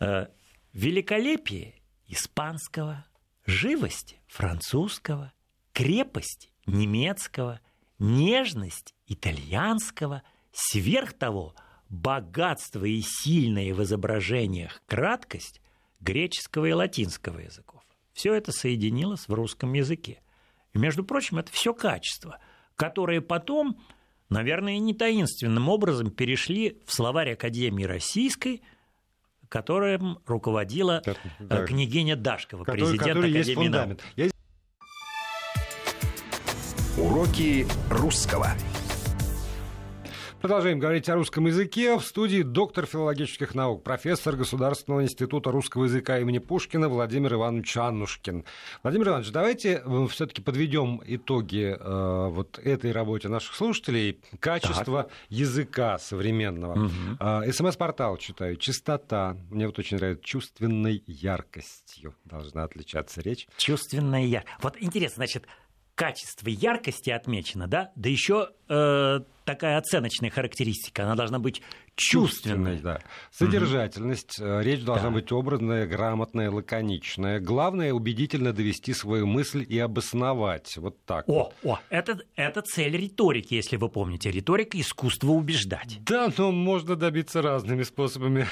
Э, 0.00 0.26
Великолепие 0.72 1.76
испанского, 2.08 3.06
живость 3.46 4.16
французского, 4.26 5.32
крепость 5.72 6.50
немецкого, 6.66 7.60
нежность 7.98 8.94
итальянского, 9.06 10.22
сверх 10.52 11.12
того 11.12 11.54
богатство 11.88 12.84
и 12.84 13.00
сильное 13.02 13.72
в 13.72 13.82
изображениях 13.84 14.82
краткость 14.86 15.60
греческого 16.00 16.66
и 16.66 16.72
латинского 16.72 17.38
языков. 17.38 17.82
Все 18.12 18.34
это 18.34 18.52
соединилось 18.52 19.28
в 19.28 19.32
русском 19.32 19.72
языке. 19.74 20.20
И, 20.74 20.78
между 20.78 21.04
прочим, 21.04 21.38
это 21.38 21.50
все 21.52 21.72
качества, 21.72 22.38
которые 22.76 23.20
потом, 23.20 23.80
наверное, 24.28 24.78
не 24.78 24.92
таинственным 24.92 25.68
образом 25.68 26.10
перешли 26.10 26.82
в 26.84 26.92
словарь 26.92 27.32
Академии 27.32 27.84
Российской, 27.84 28.62
которым 29.48 30.18
руководила 30.26 31.00
э, 31.06 31.14
да. 31.38 31.64
княгиня 31.64 32.16
Дашкова, 32.16 32.64
Который, 32.64 32.80
президент 32.80 33.08
который 33.08 33.30
Академии 33.30 33.68
наук. 33.68 34.00
Уроки 36.98 37.66
русского. 37.90 38.48
Продолжаем 40.44 40.78
говорить 40.78 41.08
о 41.08 41.14
русском 41.14 41.46
языке. 41.46 41.96
В 41.96 42.04
студии 42.04 42.42
доктор 42.42 42.84
филологических 42.84 43.54
наук, 43.54 43.82
профессор 43.82 44.36
Государственного 44.36 45.02
института 45.02 45.50
русского 45.50 45.84
языка 45.84 46.18
имени 46.18 46.36
Пушкина 46.36 46.90
Владимир 46.90 47.32
Иванович 47.32 47.78
Аннушкин. 47.78 48.44
Владимир 48.82 49.08
Иванович, 49.08 49.30
давайте 49.30 49.82
все-таки 50.10 50.42
подведем 50.42 51.00
итоги 51.06 51.74
э, 51.74 52.28
вот 52.28 52.58
этой 52.58 52.92
работе 52.92 53.28
наших 53.28 53.54
слушателей. 53.54 54.20
Качество 54.38 55.08
языка 55.30 55.98
современного. 55.98 56.90
Э, 57.20 57.50
СМС-портал 57.50 58.18
читаю. 58.18 58.58
Чистота. 58.58 59.38
Мне 59.48 59.66
вот 59.66 59.78
очень 59.78 59.96
нравится. 59.96 60.22
Чувственной 60.22 61.02
яркостью 61.06 62.16
должна 62.26 62.64
отличаться 62.64 63.22
речь. 63.22 63.48
Чувственная 63.56 64.26
яркость. 64.26 64.58
Вот 64.60 64.76
интересно, 64.78 65.20
значит, 65.20 65.46
качество 65.94 66.48
яркости 66.48 67.10
отмечено, 67.10 67.66
да? 67.66 67.92
Да 67.96 68.08
еще 68.08 68.50
такая 69.44 69.78
оценочная 69.78 70.30
характеристика. 70.30 71.04
Она 71.04 71.14
должна 71.14 71.38
быть 71.38 71.62
чувственной. 71.96 72.78
да. 72.78 73.00
Содержательность. 73.30 74.40
Угу. 74.40 74.60
Речь 74.60 74.82
должна 74.82 75.08
да. 75.08 75.14
быть 75.14 75.30
образная, 75.32 75.86
грамотная, 75.86 76.50
лаконичная. 76.50 77.40
Главное 77.40 77.92
убедительно 77.92 78.52
довести 78.52 78.92
свою 78.92 79.26
мысль 79.26 79.64
и 79.68 79.78
обосновать. 79.78 80.76
Вот 80.76 81.04
так. 81.04 81.28
О, 81.28 81.52
вот. 81.62 81.78
о, 81.78 81.80
это, 81.90 82.18
это 82.36 82.62
цель 82.62 82.96
риторики, 82.96 83.54
если 83.54 83.76
вы 83.76 83.88
помните. 83.88 84.30
Риторика 84.30 84.80
искусство 84.80 85.30
убеждать. 85.32 85.98
Да, 86.04 86.32
но 86.36 86.52
можно 86.52 86.96
добиться 86.96 87.42
разными 87.42 87.82
способами. 87.82 88.46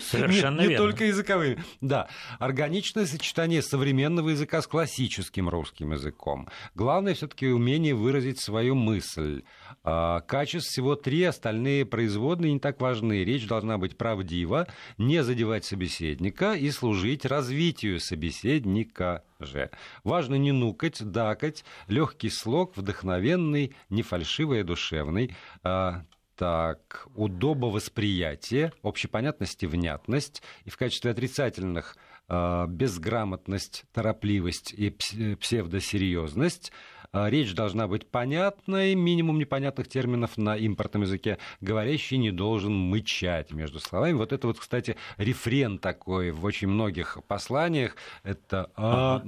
Совершенно 0.00 0.60
не, 0.60 0.68
верно. 0.68 0.70
Не 0.70 0.76
только 0.76 1.04
языковыми. 1.04 1.62
Да. 1.80 2.08
Органичное 2.38 3.06
сочетание 3.06 3.62
современного 3.62 4.30
языка 4.30 4.62
с 4.62 4.66
классическим 4.66 5.48
русским 5.48 5.92
языком. 5.92 6.48
Главное 6.74 7.14
все-таки 7.14 7.46
умение 7.48 7.94
выразить 7.94 8.40
свою 8.40 8.74
мысль. 8.74 9.42
А, 9.82 10.20
качеств 10.20 10.70
всего 10.70 10.96
три, 10.96 11.22
остальные 11.24 11.86
производные 11.86 12.52
не 12.52 12.60
так 12.60 12.80
важны. 12.80 13.24
Речь 13.24 13.46
должна 13.46 13.78
быть 13.78 13.96
правдива, 13.96 14.66
не 14.98 15.22
задевать 15.22 15.64
собеседника 15.64 16.54
и 16.54 16.70
служить 16.70 17.24
развитию 17.24 18.00
собеседника 18.00 19.24
же. 19.38 19.70
Важно 20.04 20.34
не 20.36 20.52
нукать, 20.52 21.02
дакать, 21.02 21.64
легкий 21.88 22.30
слог, 22.30 22.76
вдохновенный, 22.76 23.74
не 23.88 24.02
фальшивый, 24.02 24.60
а 24.62 24.64
душевный. 24.64 25.34
А, 25.62 26.04
так, 26.36 27.06
удобовосприятие, 27.14 28.72
общепонятность 28.82 29.62
и 29.62 29.66
внятность. 29.66 30.42
И 30.64 30.70
в 30.70 30.76
качестве 30.76 31.10
отрицательных 31.10 31.96
а, 32.28 32.66
безграмотность, 32.66 33.84
торопливость 33.92 34.72
и 34.72 34.90
псевдосерьезность– 34.90 36.72
речь 37.12 37.54
должна 37.54 37.88
быть 37.88 38.06
понятной, 38.06 38.94
минимум 38.94 39.38
непонятных 39.38 39.88
терминов 39.88 40.36
на 40.36 40.56
импортном 40.56 41.02
языке. 41.02 41.38
Говорящий 41.60 42.16
не 42.18 42.30
должен 42.30 42.74
мычать 42.74 43.52
между 43.52 43.80
словами. 43.80 44.12
Вот 44.12 44.32
это 44.32 44.46
вот, 44.46 44.58
кстати, 44.58 44.96
рефрен 45.16 45.78
такой 45.78 46.30
в 46.30 46.44
очень 46.44 46.68
многих 46.68 47.18
посланиях. 47.26 47.96
Это 48.22 48.70
а, 48.76 49.22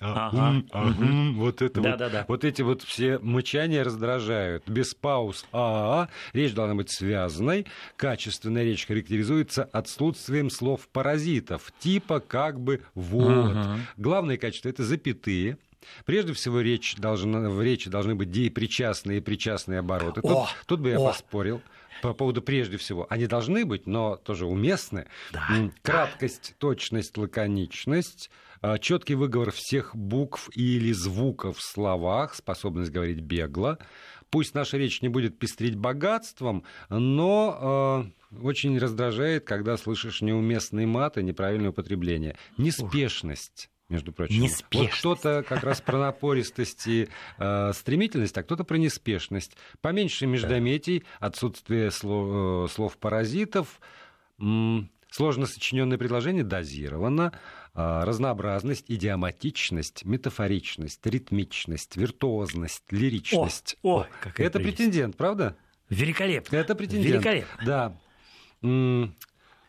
а, 0.00 0.62
вот 1.34 1.62
это 1.62 1.80
вот, 1.80 2.00
вот 2.28 2.44
эти 2.44 2.62
вот 2.62 2.82
все 2.82 3.18
мычания 3.18 3.82
раздражают. 3.84 4.68
Без 4.68 4.94
пауз 4.94 5.46
а, 5.52 6.02
а. 6.02 6.08
Речь 6.32 6.54
должна 6.54 6.74
быть 6.74 6.90
связанной. 6.90 7.66
Качественная 7.96 8.64
речь 8.64 8.86
характеризуется 8.86 9.64
отсутствием 9.64 10.50
слов-паразитов, 10.50 11.72
типа 11.78 12.20
как 12.20 12.60
бы 12.60 12.82
вот. 12.94 13.56
Главное 13.96 14.36
качество 14.36 14.68
это 14.68 14.84
запятые 14.84 15.58
Прежде 16.04 16.32
всего, 16.32 16.60
речь 16.60 16.96
должна, 16.96 17.48
в 17.48 17.62
речи 17.62 17.90
должны 17.90 18.14
быть 18.14 18.30
деепричастные 18.30 19.18
и 19.18 19.20
причастные 19.20 19.80
обороты. 19.80 20.20
Тут, 20.20 20.30
о, 20.30 20.48
тут 20.66 20.80
бы 20.80 20.90
я 20.90 20.98
о. 20.98 21.08
поспорил 21.08 21.62
по 22.02 22.12
поводу 22.12 22.42
прежде 22.42 22.76
всего. 22.76 23.06
Они 23.10 23.26
должны 23.26 23.64
быть, 23.64 23.86
но 23.86 24.16
тоже 24.16 24.46
уместны. 24.46 25.06
Да. 25.32 25.46
Краткость, 25.82 26.54
точность, 26.58 27.16
лаконичность, 27.16 28.30
а, 28.60 28.78
четкий 28.78 29.14
выговор 29.14 29.50
всех 29.50 29.94
букв 29.94 30.50
или 30.54 30.92
звуков 30.92 31.58
в 31.58 31.62
словах, 31.62 32.34
способность 32.34 32.90
говорить 32.90 33.20
бегло. 33.20 33.78
Пусть 34.30 34.54
наша 34.54 34.76
речь 34.76 35.02
не 35.02 35.08
будет 35.08 35.38
пестрить 35.38 35.76
богатством, 35.76 36.64
но 36.88 38.10
э, 38.32 38.36
очень 38.42 38.76
раздражает, 38.76 39.44
когда 39.44 39.76
слышишь 39.76 40.20
неуместные 40.20 40.86
маты, 40.86 41.22
неправильное 41.22 41.70
употребление. 41.70 42.36
Неспешность 42.58 43.70
между 43.88 44.12
прочим. 44.12 44.40
Неспешность. 44.40 45.04
Вот 45.04 45.18
кто-то 45.18 45.44
как 45.48 45.62
раз 45.62 45.80
про 45.80 45.98
напористость 45.98 46.86
и 46.86 47.08
э, 47.38 47.72
стремительность, 47.72 48.36
а 48.36 48.42
кто-то 48.42 48.64
про 48.64 48.76
неспешность. 48.76 49.56
Поменьше 49.80 50.26
междометий, 50.26 51.04
отсутствие 51.20 51.90
слов, 51.90 52.68
э, 52.70 52.72
слов-паразитов, 52.74 53.80
м- 54.40 54.90
сложно 55.10 55.46
сочиненное 55.46 55.98
предложение 55.98 56.42
дозировано, 56.44 57.32
э, 57.74 58.02
разнообразность, 58.04 58.86
идиоматичность, 58.88 60.04
метафоричность, 60.04 61.06
ритмичность, 61.06 61.96
виртуозность, 61.96 62.82
лиричность. 62.90 63.76
О, 63.82 64.00
о, 64.00 64.06
Это 64.36 64.58
прелесть. 64.58 64.76
претендент, 64.78 65.16
правда? 65.16 65.56
Великолепно. 65.88 66.56
Это 66.56 66.74
претендент. 66.74 67.06
Великолепно. 67.24 67.64
Да. 67.64 67.96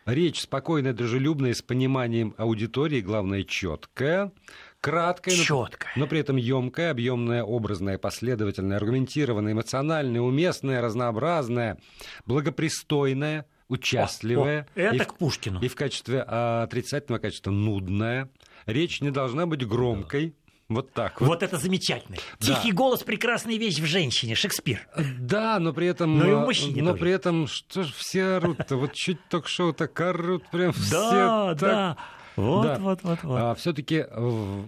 Речь 0.07 0.39
спокойная, 0.39 0.93
дружелюбная, 0.93 1.53
с 1.53 1.61
пониманием 1.61 2.33
аудитории, 2.37 3.01
главное, 3.01 3.43
четкая. 3.43 4.31
Краткая, 4.79 5.35
Четкая. 5.35 5.91
Но, 5.97 6.05
но 6.05 6.07
при 6.07 6.19
этом 6.19 6.37
емкая, 6.37 6.91
объемная, 6.91 7.43
образная, 7.43 7.97
последовательная, 7.97 8.77
аргументированная, 8.77 9.51
эмоциональная, 9.51 10.21
уместная, 10.21 10.81
разнообразная, 10.81 11.77
благопристойная, 12.25 13.47
участливая. 13.67 14.67
О, 14.75 14.79
о, 14.79 14.81
это 14.81 14.95
и 14.95 14.99
к 14.99 15.15
Пушкину. 15.15 15.59
И 15.59 15.67
в 15.67 15.75
качестве 15.75 16.23
а, 16.25 16.63
отрицательного 16.63 17.19
качества 17.19 17.51
нудная. 17.51 18.29
Речь 18.65 19.01
не 19.01 19.11
должна 19.11 19.45
быть 19.45 19.67
громкой. 19.67 20.27
Да 20.27 20.46
вот 20.69 20.91
так 20.91 21.21
вот. 21.21 21.27
Вот 21.27 21.43
это 21.43 21.57
замечательно. 21.57 22.17
Да. 22.39 22.45
Тихий 22.45 22.71
голос 22.73 23.03
прекрасная 23.03 23.57
вещь 23.57 23.79
в 23.79 23.85
женщине, 23.85 24.35
Шекспир. 24.35 24.87
Да, 25.19 25.59
но 25.59 25.73
при 25.73 25.87
этом. 25.87 26.17
Но 26.17 26.27
и 26.29 26.33
в 26.33 26.39
мужчине 26.39 26.81
Но 26.81 26.91
тоже. 26.91 26.99
при 27.01 27.11
этом 27.11 27.47
что 27.47 27.83
ж 27.83 27.93
все 27.93 28.23
орут-то? 28.35 28.75
Вот 28.75 28.93
чуть 28.93 29.19
ток-шоу 29.29 29.73
так 29.73 29.99
орут 30.01 30.45
прям 30.49 30.73
все. 30.73 30.91
Да, 30.91 31.47
так... 31.49 31.59
да. 31.59 31.97
Вот, 32.35 32.63
да. 32.63 32.77
вот, 32.77 32.99
вот, 33.01 33.23
вот. 33.23 33.41
А, 33.41 33.55
все-таки 33.55 34.05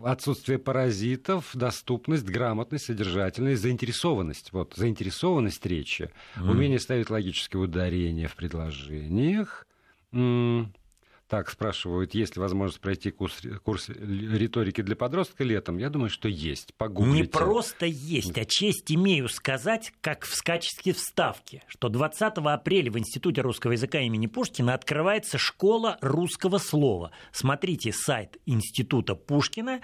отсутствие 0.03 0.57
паразитов, 0.57 1.51
доступность, 1.53 2.25
грамотность, 2.25 2.85
содержательность, 2.85 3.61
заинтересованность. 3.61 4.51
Вот, 4.53 4.73
заинтересованность 4.75 5.63
речи, 5.67 6.09
mm. 6.35 6.49
умение 6.49 6.79
ставить 6.79 7.11
логические 7.11 7.61
ударения 7.61 8.27
в 8.27 8.35
предложениях. 8.35 9.67
Так, 11.29 11.51
спрашивают, 11.51 12.15
есть 12.15 12.35
ли 12.37 12.41
возможность 12.41 12.81
пройти 12.81 13.11
курс, 13.11 13.43
курс 13.63 13.87
риторики 13.89 14.81
для 14.81 14.95
подростка 14.95 15.43
летом? 15.43 15.77
Я 15.77 15.91
думаю, 15.91 16.09
что 16.09 16.27
есть. 16.27 16.73
Погуглите. 16.73 17.21
Не 17.21 17.23
просто 17.27 17.85
есть, 17.85 18.35
а 18.35 18.45
честь 18.45 18.91
имею 18.91 19.29
сказать, 19.29 19.93
как 20.01 20.25
в 20.25 20.43
качестве 20.43 20.91
вставки, 20.91 21.61
что 21.67 21.89
20 21.89 22.33
апреля 22.37 22.91
в 22.91 22.97
Институте 22.97 23.41
русского 23.41 23.73
языка 23.73 23.99
имени 23.99 24.25
Пушкина 24.25 24.73
открывается 24.73 25.37
школа 25.37 25.99
русского 26.01 26.57
слова. 26.57 27.11
Смотрите 27.31 27.93
сайт 27.93 28.37
Института 28.47 29.13
Пушкина. 29.13 29.81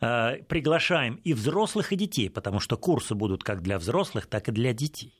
Э, 0.00 0.42
приглашаем 0.48 1.20
и 1.22 1.34
взрослых, 1.34 1.92
и 1.92 1.96
детей, 1.96 2.28
потому 2.30 2.58
что 2.58 2.76
курсы 2.76 3.14
будут 3.14 3.44
как 3.44 3.62
для 3.62 3.78
взрослых, 3.78 4.26
так 4.26 4.48
и 4.48 4.52
для 4.52 4.72
детей. 4.72 5.19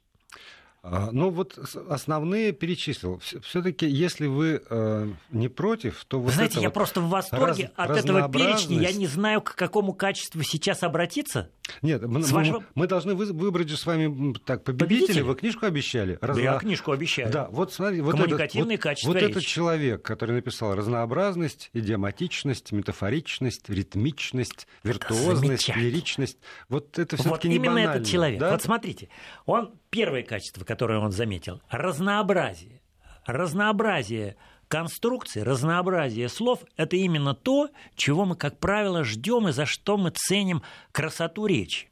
А, 0.83 1.11
ну 1.13 1.29
вот 1.29 1.59
основные 1.89 2.53
перечислил. 2.53 3.21
Все-таки, 3.43 3.87
если 3.87 4.27
вы 4.27 4.63
э, 4.69 5.09
не 5.31 5.49
против, 5.49 6.05
то 6.07 6.19
вот 6.19 6.33
знаете, 6.33 6.61
я 6.61 6.69
вот 6.69 6.75
просто 6.75 7.03
в 7.03 7.11
восторге 7.11 7.71
раз, 7.77 7.91
от 7.91 7.99
этого 7.99 8.33
перечня. 8.33 8.81
Я 8.81 8.93
не 8.93 9.07
знаю, 9.07 9.43
к 9.43 9.55
какому 9.55 9.93
качеству 9.93 10.43
сейчас 10.43 10.83
обратиться. 10.83 11.51
Нет, 11.83 12.03
мы, 12.03 12.21
вашего... 12.21 12.65
мы 12.75 12.87
должны 12.87 13.15
выбрать 13.15 13.69
же 13.69 13.77
с 13.77 13.87
вами 13.87 14.35
так 14.45 14.65
победителя. 14.65 15.01
Победитель? 15.01 15.23
Вы 15.23 15.35
книжку 15.35 15.67
обещали? 15.67 16.19
Разно... 16.21 16.43
Да, 16.43 16.53
я 16.53 16.59
книжку 16.59 16.93
обещаю. 16.93 17.31
Да, 17.31 17.49
вот 17.51 17.73
смотри, 17.73 18.01
вот 18.01 18.13
Коммуникативные 18.13 18.75
этот, 18.75 18.83
качества 18.83 19.09
Вот, 19.09 19.21
вот 19.21 19.31
этот 19.31 19.45
человек, 19.45 20.03
который 20.03 20.33
написал 20.33 20.75
разнообразность, 20.75 21.71
идиоматичность, 21.73 22.73
метафоричность, 22.73 23.69
ритмичность, 23.69 24.67
виртуозность, 24.85 25.75
лиричность. 25.77 26.39
Вот 26.69 26.99
это 26.99 27.17
все-таки 27.17 27.31
вот 27.31 27.45
не 27.45 27.57
именно 27.57 27.75
банально, 27.75 27.91
этот 27.97 28.07
человек. 28.09 28.41
Да? 28.41 28.51
Вот 28.53 28.63
смотрите, 28.63 29.09
он 29.47 29.75
первое 29.91 30.23
качество, 30.23 30.65
которое 30.65 30.99
он 30.99 31.13
заметил, 31.13 31.61
разнообразие. 31.69 32.81
Разнообразие 33.27 34.37
конструкции, 34.71 35.41
разнообразие 35.41 36.29
слов– 36.29 36.61
это 36.77 36.97
именно 36.97 37.35
то, 37.35 37.71
чего 37.97 38.25
мы, 38.25 38.37
как 38.37 38.61
правило, 38.61 39.03
ждем 39.03 39.49
и 39.49 39.53
за 39.53 39.67
что 39.67 39.99
мы 39.99 40.11
ценим 40.11 40.63
красоту 40.93 41.47
речи. 41.47 41.91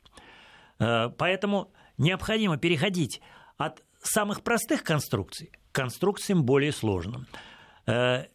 Э, 0.78 1.08
поэтому 1.10 1.72
необходимо 1.98 2.56
переходить 2.56 3.20
от 3.56 3.82
самых 4.00 4.42
простых 4.42 4.84
конструкций 4.84 5.50
к 5.70 5.74
конструкциям 5.74 6.44
более 6.44 6.70
сложным. 6.70 7.26
Э, 7.86 8.26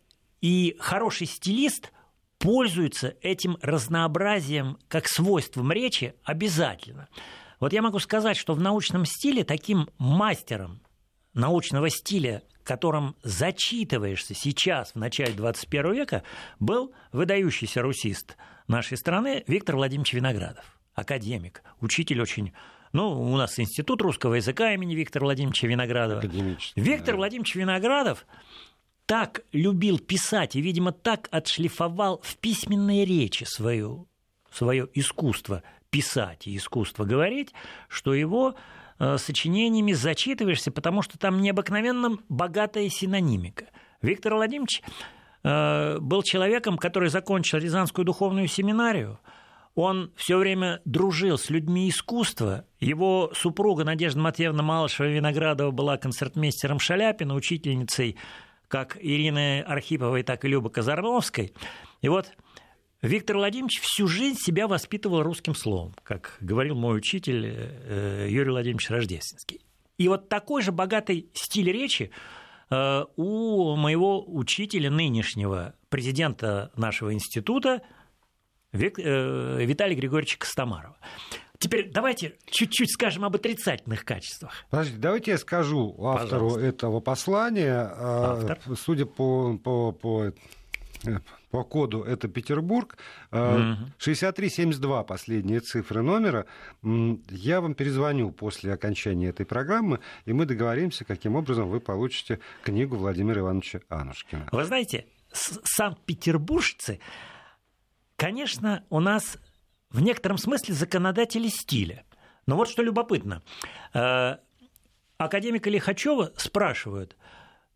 и 0.42 0.76
хороший 0.78 1.26
стилист 1.26 1.94
пользуется 2.38 3.16
этим 3.22 3.58
разнообразием 3.62 4.78
как 4.90 5.08
свойством 5.08 5.72
речи 5.72 6.16
обязательно. 6.26 7.08
Вот 7.62 7.72
я 7.72 7.82
могу 7.82 8.00
сказать, 8.00 8.36
что 8.36 8.54
в 8.56 8.60
научном 8.60 9.06
стиле 9.06 9.46
таким 9.46 9.88
мастером 9.98 10.82
научного 11.34 11.90
стиля, 11.90 12.44
которым 12.64 13.16
зачитываешься 13.24 14.34
сейчас, 14.34 14.92
в 14.92 14.96
начале 14.96 15.34
21 15.34 15.94
века, 15.94 16.24
был 16.60 16.94
выдающийся 17.12 17.82
русист 17.82 18.38
нашей 18.68 18.98
страны 18.98 19.44
Виктор 19.48 19.76
Владимирович 19.76 20.14
Виноградов, 20.14 20.66
академик, 20.94 21.64
учитель 21.82 22.22
очень 22.22 22.54
ну, 22.94 23.20
у 23.20 23.38
нас 23.38 23.60
Институт 23.60 24.04
русского 24.04 24.36
языка 24.36 24.72
имени 24.72 24.94
Виктора 24.94 25.26
Владимировича 25.26 25.68
Виноградова. 25.68 26.22
Виктор 26.76 27.16
да. 27.16 27.18
Владимирович 27.18 27.56
Виноградов 27.56 28.26
так 29.08 29.42
любил 29.52 29.98
писать 29.98 30.56
и, 30.56 30.62
видимо, 30.62 30.92
так 30.92 31.28
отшлифовал 31.32 32.22
в 32.24 32.38
письменной 32.38 33.04
речи 33.04 33.46
свою, 33.46 34.08
свое 34.52 34.88
искусство 34.94 35.64
писать 35.90 36.48
и 36.48 36.56
искусство 36.56 37.04
говорить, 37.04 37.52
что 37.88 38.14
его 38.14 38.56
сочинениями 39.18 39.94
зачитываешься, 39.94 40.72
потому 40.72 41.02
что 41.02 41.18
там 41.18 41.42
необыкновенно 41.42 42.18
богатая 42.30 42.90
синонимика. 42.90 43.66
Виктор 44.02 44.36
Владимирович 44.36 44.82
э, 45.44 45.98
был 46.00 46.24
человеком, 46.24 46.78
который 46.78 47.10
закончил 47.10 47.58
Рязанскую 47.58 48.06
духовную 48.06 48.48
семинарию. 48.48 49.20
Он 49.76 50.12
все 50.16 50.38
время 50.38 50.82
дружил 50.86 51.38
с 51.38 51.50
людьми 51.50 51.90
искусства. 51.90 52.66
Его 52.80 53.32
супруга 53.34 53.84
Надежда 53.84 54.20
Матвеевна 54.20 54.62
Малышева-Виноградова 54.62 55.72
была 55.72 55.98
концертмейстером 55.98 56.80
Шаляпина, 56.80 57.34
учительницей 57.34 58.18
как 58.68 58.98
Ирины 59.00 59.62
Архиповой, 59.62 60.24
так 60.24 60.46
и 60.46 60.48
Любы 60.48 60.70
Казарновской. 60.70 61.54
И 62.02 62.10
вот 62.10 62.34
Виктор 63.04 63.36
Владимирович 63.36 63.82
всю 63.82 64.08
жизнь 64.08 64.38
себя 64.40 64.66
воспитывал 64.66 65.24
русским 65.24 65.54
словом, 65.54 65.94
как 66.04 66.38
говорил 66.40 66.76
мой 66.76 66.98
учитель 66.98 67.46
э, 67.46 68.28
Юрий 68.30 68.50
Владимирович 68.50 68.90
Рождественский. 68.90 69.60
И 69.98 70.08
вот 70.08 70.30
такой 70.30 70.62
же 70.62 70.72
богатый 70.72 71.30
стиль 71.34 71.70
речи 71.70 72.12
э, 72.70 73.06
у 73.18 73.76
моего 73.76 74.24
учителя 74.26 74.90
нынешнего, 74.90 75.76
президента 75.90 76.72
нашего 76.78 77.14
института, 77.14 77.82
э, 78.72 79.66
Виталия 79.66 79.98
Григорьевича 79.98 80.40
Костомарова. 80.40 80.96
Теперь 81.60 81.92
давайте 81.92 82.38
чуть-чуть 82.46 82.94
скажем 82.94 83.26
об 83.26 83.36
отрицательных 83.36 84.06
качествах. 84.06 84.64
Подождите, 84.70 85.00
давайте 85.00 85.32
я 85.32 85.38
скажу 85.38 85.94
автору 86.00 86.46
Пожалуйста. 86.46 86.62
этого 86.62 87.00
послания. 87.02 87.94
Автор. 87.98 88.60
Судя 88.78 89.06
по, 89.06 89.58
по, 89.58 89.92
по 89.92 90.34
по 91.54 91.64
коду 91.64 92.02
это 92.02 92.28
Петербург. 92.28 92.98
6372 93.30 95.02
э, 95.02 95.04
последние 95.04 95.60
цифры 95.60 96.02
номера. 96.02 96.48
Я 96.82 97.62
вам 97.62 97.76
перезвоню 97.76 98.32
после 98.32 98.74
окончания 98.74 99.28
этой 99.28 99.46
программы, 99.46 100.00
и 100.26 100.34
мы 100.34 100.48
договоримся, 100.48 101.06
каким 101.06 101.36
образом 101.36 101.70
вы 101.70 101.80
получите 101.80 102.40
книгу 102.64 102.96
Владимира 102.96 103.42
Ивановича 103.42 103.82
Анушкина. 103.88 104.50
Вы 104.52 104.66
знаете, 104.66 105.06
санкт-петербуржцы, 105.32 107.00
конечно, 108.16 108.84
у 108.90 109.00
нас 109.00 109.38
в 109.92 110.02
некотором 110.02 110.40
смысле 110.40 110.74
законодатели 110.74 111.50
стиля. 111.50 112.04
Но 112.48 112.56
вот 112.56 112.68
что 112.68 112.82
любопытно. 112.82 113.44
Э, 113.94 114.38
академика 115.20 115.70
Лихачева 115.70 116.34
спрашивают, 116.36 117.16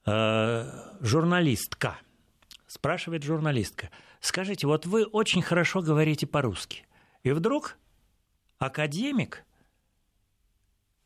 э, 0.08 0.66
журналистка– 1.00 2.00
спрашивает 2.68 3.24
журналистка, 3.24 3.90
скажите, 4.20 4.68
вот 4.68 4.86
вы 4.86 5.06
очень 5.06 5.42
хорошо 5.42 5.82
говорите 5.82 6.28
по-русски. 6.28 6.86
И 7.24 7.32
вдруг 7.32 7.78
академик, 8.60 9.44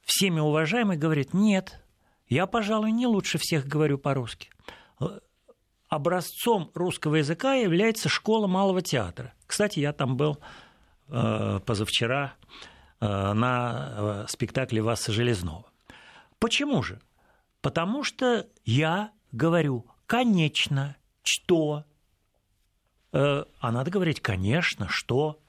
всеми 0.01 0.39
уважаемый, 0.39 0.97
говорит, 0.97 1.33
нет, 1.33 1.81
я, 2.27 2.47
пожалуй, 2.47 2.91
не 2.91 3.07
лучше 3.07 3.37
всех 3.37 3.67
говорю 3.67 3.97
по-русски. 3.97 4.49
Образцом 5.89 6.71
русского 6.73 7.15
языка 7.15 7.53
является 7.53 8.07
школа 8.09 8.47
малого 8.47 8.81
театра. 8.81 9.33
Кстати, 9.45 9.79
я 9.79 9.91
там 9.91 10.15
был 10.15 10.39
э, 11.09 11.59
позавчера 11.65 12.35
э, 13.01 13.33
на 13.33 14.23
э, 14.23 14.25
спектакле 14.29 14.81
Васа 14.81 15.11
Железного. 15.11 15.65
Почему 16.39 16.81
же? 16.81 17.01
Потому 17.61 18.03
что 18.03 18.47
я 18.63 19.11
говорю, 19.33 19.85
конечно, 20.05 20.95
что? 21.23 21.85
Э, 23.13 23.43
а 23.59 23.71
надо 23.71 23.91
говорить, 23.91 24.21
конечно, 24.21 24.87
что? 24.89 25.39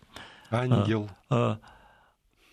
Ангел. 0.51 1.09
Э, 1.31 1.35
э, 1.35 1.57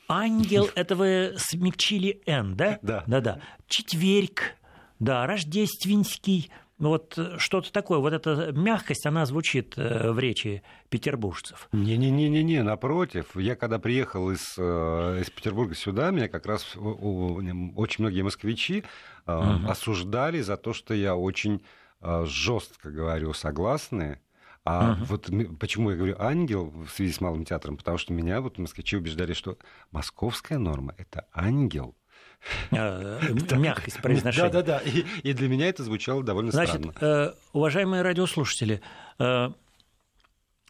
ангел, 0.07 0.69
это 0.75 0.95
вы 0.95 1.33
смягчили 1.37 2.21
«н», 2.25 2.55
да? 2.55 2.79
Да. 2.81 3.03
Да-да. 3.07 3.39
Четверг, 3.67 4.55
да, 4.99 5.25
рождественский, 5.25 6.51
вот 6.77 7.19
что-то 7.37 7.73
такое, 7.73 7.99
вот 7.99 8.13
эта 8.13 8.53
мягкость, 8.53 9.05
она 9.05 9.25
звучит 9.25 9.75
в 9.75 10.17
речи 10.17 10.63
петербуржцев. 10.87 11.67
Не-не-не-не, 11.73 12.63
напротив. 12.63 13.35
Я 13.35 13.57
когда 13.57 13.79
приехал 13.79 14.31
из, 14.31 14.57
из 14.57 15.29
Петербурга 15.29 15.75
сюда, 15.75 16.11
меня 16.11 16.29
как 16.29 16.45
раз 16.45 16.77
очень 16.77 18.03
многие 18.03 18.21
москвичи 18.21 18.85
угу. 19.25 19.67
осуждали 19.67 20.39
за 20.39 20.55
то, 20.55 20.71
что 20.71 20.93
я 20.93 21.17
очень 21.17 21.61
жестко 22.01 22.91
говорю 22.91 23.33
согласные, 23.33 24.21
а 24.65 24.91
uh-huh. 24.93 25.05
вот 25.05 25.57
почему 25.59 25.91
я 25.91 25.97
говорю 25.97 26.15
ангел 26.19 26.69
в 26.69 26.89
связи 26.89 27.11
с 27.11 27.21
малым 27.21 27.45
театром, 27.45 27.77
потому 27.77 27.97
что 27.97 28.13
меня 28.13 28.41
вот 28.41 28.57
москвичи 28.57 28.97
убеждали, 28.97 29.33
что 29.33 29.57
московская 29.91 30.57
норма 30.57 30.93
это 30.97 31.27
ангел. 31.33 31.95
А, 32.71 33.19
мягкость 33.57 34.01
произношения. 34.01 34.49
Да, 34.49 34.61
да, 34.61 34.79
да. 34.79 34.89
И, 34.89 35.03
и 35.23 35.33
для 35.33 35.49
меня 35.49 35.67
это 35.67 35.83
звучало 35.83 36.23
довольно 36.23 36.51
Значит, 36.51 36.75
странно. 36.75 36.93
Э, 37.01 37.33
уважаемые 37.51 38.01
радиослушатели, 38.01 38.81
э, 39.19 39.49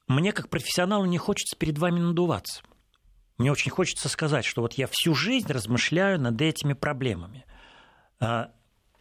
мне 0.07 0.31
как 0.31 0.49
профессионалу 0.49 1.05
не 1.05 1.19
хочется 1.19 1.55
перед 1.55 1.77
вами 1.77 1.99
надуваться. 1.99 2.63
Мне 3.37 3.51
очень 3.51 3.69
хочется 3.69 4.09
сказать, 4.09 4.45
что 4.45 4.61
вот 4.61 4.73
я 4.73 4.87
всю 4.89 5.13
жизнь 5.13 5.51
размышляю 5.51 6.19
над 6.19 6.41
этими 6.41 6.73
проблемами. 6.73 7.45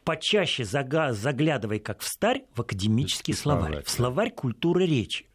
Почаще 0.09 0.65
заглядывай, 0.65 1.81
как 1.81 2.01
в 2.01 2.09
старь, 2.09 2.45
в 2.55 2.63
академический 2.63 3.35
словарь, 3.35 3.83
в 3.83 3.91
словарь 3.91 4.31
культуры 4.31 4.87
речи. 4.87 5.27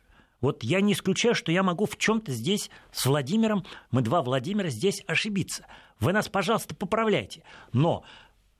Вот 0.41 0.63
я 0.63 0.81
не 0.81 0.93
исключаю, 0.93 1.35
что 1.35 1.51
я 1.51 1.61
могу 1.61 1.85
в 1.85 1.95
чем-то 1.95 2.31
здесь 2.31 2.71
с 2.91 3.05
Владимиром, 3.05 3.67
мы 3.91 4.01
два 4.01 4.23
Владимира 4.23 4.69
здесь 4.69 5.03
ошибиться. 5.05 5.67
Вы 5.99 6.11
нас, 6.11 6.27
пожалуйста, 6.27 6.73
поправляйте. 6.73 7.43
Но 7.71 8.03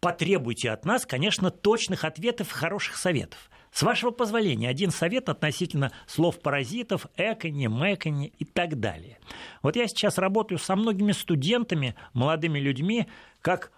потребуйте 0.01 0.69
от 0.69 0.85
нас, 0.85 1.07
конечно, 1.07 1.49
точных 1.49 2.03
ответов 2.03 2.51
и 2.51 2.59
хороших 2.59 2.97
советов. 2.97 3.49
С 3.71 3.81
вашего 3.81 4.11
позволения, 4.11 4.69
один 4.69 4.91
совет 4.91 5.29
относительно 5.29 5.91
слов 6.05 6.39
паразитов, 6.39 7.07
экони, 7.17 7.65
мэкони 7.65 8.31
и 8.37 8.45
так 8.45 8.79
далее. 8.79 9.17
Вот 9.63 9.75
я 9.75 9.87
сейчас 9.87 10.19
работаю 10.19 10.59
со 10.59 10.75
многими 10.75 11.11
студентами, 11.11 11.95
молодыми 12.13 12.59
людьми, 12.59 13.07
как 13.41 13.71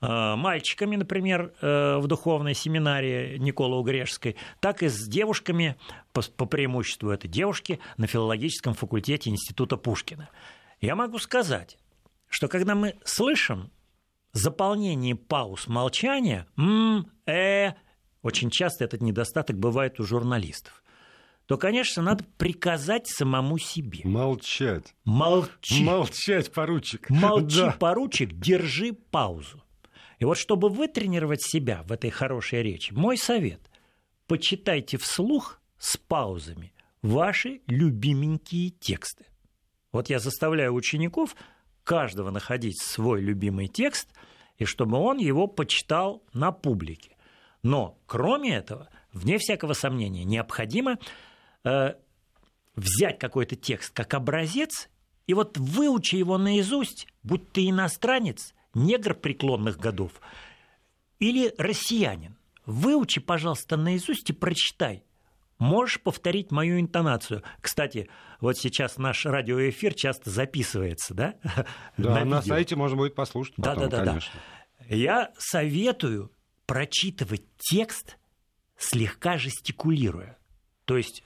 мальчиками, 0.00 0.96
например, 0.96 1.52
э, 1.60 1.98
в 1.98 2.06
духовной 2.06 2.54
семинарии 2.54 3.36
Никола 3.38 3.76
Угрешской, 3.76 4.36
так 4.60 4.82
и 4.82 4.88
с 4.88 5.08
девушками, 5.08 5.76
по, 6.12 6.22
по 6.22 6.46
преимуществу 6.46 7.10
это 7.10 7.26
девушки, 7.26 7.80
на 7.96 8.06
филологическом 8.06 8.74
факультете 8.74 9.30
Института 9.30 9.76
Пушкина. 9.76 10.28
Я 10.80 10.94
могу 10.94 11.18
сказать, 11.18 11.78
что 12.28 12.46
когда 12.48 12.74
мы 12.74 12.94
слышим 13.04 13.70
заполнение 14.32 15.16
пауз 15.16 15.66
молчания, 15.66 16.46
м, 16.56 17.10
э, 17.26 17.72
очень 18.22 18.50
часто 18.50 18.84
этот 18.84 19.00
недостаток 19.00 19.58
бывает 19.58 19.98
у 19.98 20.04
журналистов 20.04 20.82
то, 21.48 21.56
конечно, 21.56 22.02
надо 22.02 22.24
приказать 22.36 23.08
самому 23.08 23.56
себе. 23.56 24.00
Молчать. 24.04 24.94
Молчи. 25.06 25.82
Молчать, 25.82 26.52
поручик. 26.52 27.08
Молчи, 27.08 27.56
да. 27.56 27.70
поручик, 27.72 28.34
держи 28.34 28.92
паузу. 28.92 29.64
И 30.18 30.24
вот 30.24 30.36
чтобы 30.36 30.68
вытренировать 30.68 31.42
себя 31.42 31.82
в 31.84 31.92
этой 31.92 32.10
хорошей 32.10 32.62
речи, 32.62 32.92
мой 32.92 33.16
совет– 33.16 33.60
почитайте 34.28 34.98
вслух 34.98 35.60
с 35.78 35.96
паузами 35.96 36.72
ваши 37.02 37.62
любименькие 37.66 38.70
тексты. 38.70 39.26
Вот 39.90 40.10
я 40.10 40.20
заставляю 40.20 40.74
учеников 40.74 41.34
каждого 41.82 42.30
находить 42.30 42.80
свой 42.80 43.20
любимый 43.22 43.66
текст, 43.66 44.10
и 44.58 44.64
чтобы 44.64 44.98
он 44.98 45.18
его 45.18 45.46
почитал 45.46 46.22
на 46.32 46.52
публике. 46.52 47.16
Но, 47.62 47.98
кроме 48.06 48.54
этого, 48.54 48.88
вне 49.12 49.38
всякого 49.38 49.72
сомнения, 49.72 50.24
необходимо 50.24 50.98
э, 51.64 51.94
взять 52.76 53.18
какой-то 53.18 53.56
текст 53.56 53.94
как 53.94 54.14
образец 54.14 54.90
и 55.26 55.34
вот 55.34 55.56
выучи 55.56 56.16
его 56.16 56.38
наизусть, 56.38 57.06
будь 57.22 57.50
ты 57.52 57.68
иностранец 57.68 58.54
негр 58.78 59.14
преклонных 59.14 59.78
годов 59.78 60.12
или 61.18 61.52
россиянин. 61.58 62.36
Выучи, 62.66 63.20
пожалуйста, 63.20 63.76
наизусть 63.76 64.30
и 64.30 64.32
прочитай. 64.32 65.04
Можешь 65.58 66.00
повторить 66.00 66.52
мою 66.52 66.78
интонацию. 66.78 67.42
Кстати, 67.60 68.08
вот 68.40 68.56
сейчас 68.56 68.96
наш 68.96 69.26
радиоэфир 69.26 69.94
часто 69.94 70.30
записывается, 70.30 71.14
да? 71.14 71.34
Да, 71.96 72.20
на, 72.20 72.24
на 72.24 72.42
сайте 72.42 72.76
можно 72.76 72.96
будет 72.96 73.14
послушать. 73.14 73.54
Да, 73.56 73.74
потом, 73.74 73.88
да, 73.88 73.96
да, 73.98 74.04
конечно. 74.04 74.40
да. 74.78 74.94
Я 74.94 75.32
советую 75.38 76.30
прочитывать 76.66 77.42
текст, 77.58 78.18
слегка 78.76 79.38
жестикулируя. 79.38 80.38
То 80.84 80.96
есть 80.96 81.24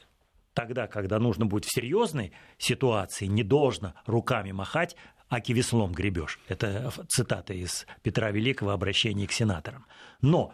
тогда, 0.54 0.86
когда 0.86 1.18
нужно 1.18 1.44
будет 1.44 1.64
в 1.64 1.74
серьезной 1.74 2.32
ситуации, 2.58 3.26
не 3.26 3.42
должно 3.42 3.94
руками 4.06 4.52
махать, 4.52 4.96
аки 5.32 5.52
веслом 5.52 5.92
гребешь. 5.92 6.38
Это 6.46 6.92
цитата 7.08 7.54
из 7.54 7.86
Петра 8.02 8.30
Великого 8.30 8.70
обращения 8.70 9.26
к 9.26 9.32
сенаторам. 9.32 9.86
Но 10.20 10.52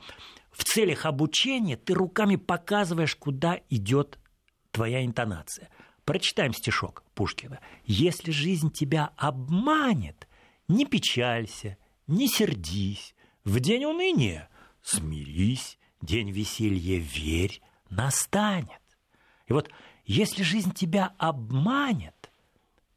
в 0.53 0.63
целях 0.65 1.05
обучения 1.05 1.77
ты 1.77 1.95
руками 1.95 2.37
показываешь, 2.37 3.17
куда 3.17 3.61
идет 3.71 4.19
твоя 4.71 5.05
интонация. 5.05 5.69
Прочитаем 6.05 6.53
стишок 6.55 7.03
Пушкина. 7.15 7.61
«Если 7.85 8.31
жизнь 8.31 8.71
тебя 8.71 9.11
обманет, 9.17 10.29
не 10.69 10.87
печалься, 10.87 11.77
не 12.07 12.29
сердись, 12.29 13.15
в 13.45 13.61
день 13.61 13.85
уныния 13.85 14.49
смирись, 14.83 15.79
день 16.01 16.31
веселья 16.31 16.99
верь, 16.99 17.61
настанет. 17.91 18.81
И 19.49 19.53
вот 19.53 19.71
если 20.05 20.43
жизнь 20.43 20.73
тебя 20.73 21.15
обманет, 21.19 22.31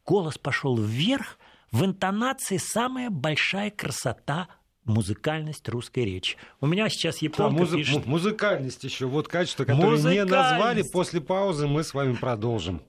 голос 0.06 0.38
пошел 0.38 0.76
вверх, 0.76 1.38
в 1.72 1.84
интонации 1.84 2.58
самая 2.58 3.10
большая 3.10 3.70
красота 3.70 4.48
музыкальность 4.84 5.68
русской 5.68 6.04
речи. 6.04 6.36
У 6.60 6.66
меня 6.66 6.88
сейчас 6.88 7.18
японка 7.18 7.62
а, 7.62 7.64
музы- 7.64 7.76
пишет... 7.76 8.06
Музыкальность 8.06 8.84
еще, 8.84 9.06
вот 9.06 9.28
качество, 9.28 9.64
которое 9.64 10.00
не 10.00 10.24
назвали. 10.24 10.84
После 10.92 11.20
паузы 11.20 11.66
мы 11.66 11.82
с 11.82 11.94
вами 11.94 12.14
продолжим. 12.14 12.82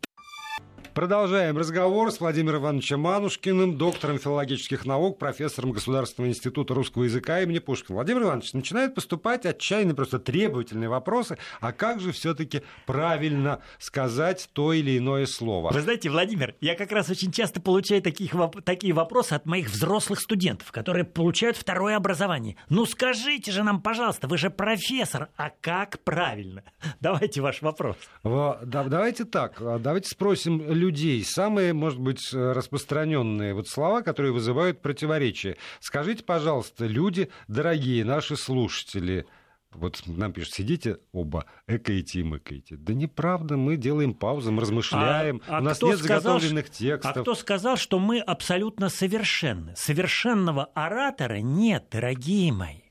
Продолжаем 0.94 1.58
разговор 1.58 2.12
с 2.12 2.20
Владимиром 2.20 2.62
Ивановичем 2.62 3.00
Манушкиным, 3.00 3.80
доктором 3.80 4.20
филологических 4.20 4.86
наук, 4.86 5.18
профессором 5.18 5.72
Государственного 5.72 6.30
института 6.30 6.76
русского 6.76 7.06
языка 7.06 7.42
имени 7.42 7.58
Пушкина. 7.58 7.96
Владимир 7.96 8.22
Иванович, 8.22 8.54
начинают 8.54 8.94
поступать 8.94 9.48
отчаянные, 9.48 9.96
просто 9.96 10.20
требовательные 10.20 10.90
вопросы, 10.90 11.40
а 11.62 11.72
как 11.72 12.00
же 12.00 12.12
все-таки 12.12 12.62
правильно 12.86 13.60
сказать 13.80 14.48
то 14.54 14.72
или 14.72 15.00
иное 15.00 15.26
слово? 15.26 15.72
Вы 15.72 15.82
знаете, 15.82 16.12
Владимир, 16.12 16.54
я 16.62 16.76
как 16.76 16.92
раз 16.92 17.10
очень 17.10 17.32
часто 17.32 17.60
получаю 17.60 18.04
таких, 18.04 18.36
такие 18.64 18.94
вопросы 18.94 19.34
от 19.34 19.48
моих 19.48 19.70
взрослых 19.70 20.20
студентов, 20.20 20.72
которые 20.72 21.06
получают 21.06 21.58
второе 21.58 21.96
образование. 21.96 22.56
Ну 22.70 22.86
скажите 22.86 23.52
же 23.52 23.64
нам, 23.64 23.82
пожалуйста, 23.82 24.28
вы 24.28 24.38
же 24.38 24.52
профессор, 24.52 25.30
а 25.38 25.50
как 25.60 26.04
правильно? 26.04 26.64
Давайте 27.00 27.42
ваш 27.42 27.64
вопрос. 27.64 27.98
Давайте 28.24 29.26
так, 29.26 29.60
давайте 29.82 30.10
спросим 30.10 30.83
людей 30.84 31.24
самые, 31.24 31.74
может 31.74 32.00
быть, 32.00 32.34
распространенные 32.34 33.54
вот 33.54 33.68
слова, 33.68 34.02
которые 34.02 34.34
вызывают 34.34 34.82
противоречия. 34.82 35.56
Скажите, 35.80 36.24
пожалуйста, 36.24 36.86
люди, 36.86 37.30
дорогие 37.48 38.04
наши 38.04 38.36
слушатели, 38.36 39.26
вот 39.72 40.04
нам 40.06 40.34
пишут, 40.34 40.54
сидите 40.54 40.98
оба, 41.12 41.46
экаете 41.68 42.20
и 42.20 42.24
мыкаете. 42.24 42.76
Да 42.76 42.94
неправда, 42.94 43.58
мы 43.58 43.78
делаем 43.78 44.14
паузу, 44.14 44.52
мы 44.52 44.62
размышляем, 44.62 45.42
а, 45.48 45.58
а 45.58 45.62
у 45.62 45.64
нас 45.64 45.82
нет 45.82 46.00
сказал, 46.00 46.40
заготовленных 46.40 46.70
текстов. 46.70 47.18
А 47.18 47.22
кто 47.22 47.36
сказал, 47.36 47.78
что 47.78 48.00
мы 48.00 48.20
абсолютно 48.20 48.90
совершенны? 48.90 49.74
Совершенного 49.76 50.66
оратора 50.76 51.40
нет, 51.40 51.88
дорогие 51.92 52.52
мои. 52.52 52.83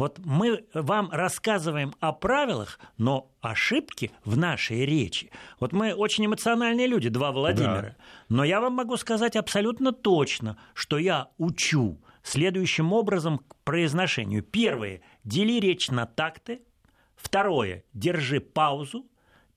Вот 0.00 0.18
мы 0.24 0.64
вам 0.72 1.10
рассказываем 1.10 1.94
о 2.00 2.12
правилах, 2.12 2.80
но 2.96 3.30
ошибки 3.42 4.10
в 4.24 4.38
нашей 4.38 4.86
речи. 4.86 5.30
Вот 5.58 5.72
мы 5.72 5.92
очень 5.92 6.24
эмоциональные 6.24 6.86
люди, 6.86 7.10
два 7.10 7.32
Владимира. 7.32 7.82
Да. 7.82 7.96
Но 8.30 8.44
я 8.44 8.62
вам 8.62 8.72
могу 8.72 8.96
сказать 8.96 9.36
абсолютно 9.36 9.92
точно, 9.92 10.56
что 10.72 10.96
я 10.96 11.28
учу 11.36 12.00
следующим 12.22 12.94
образом 12.94 13.40
к 13.40 13.56
произношению. 13.62 14.42
Первое– 14.42 15.02
дели 15.24 15.60
речь 15.60 15.90
на 15.90 16.06
такты. 16.06 16.62
Второе– 17.14 17.84
держи 17.92 18.40
паузу. 18.40 19.06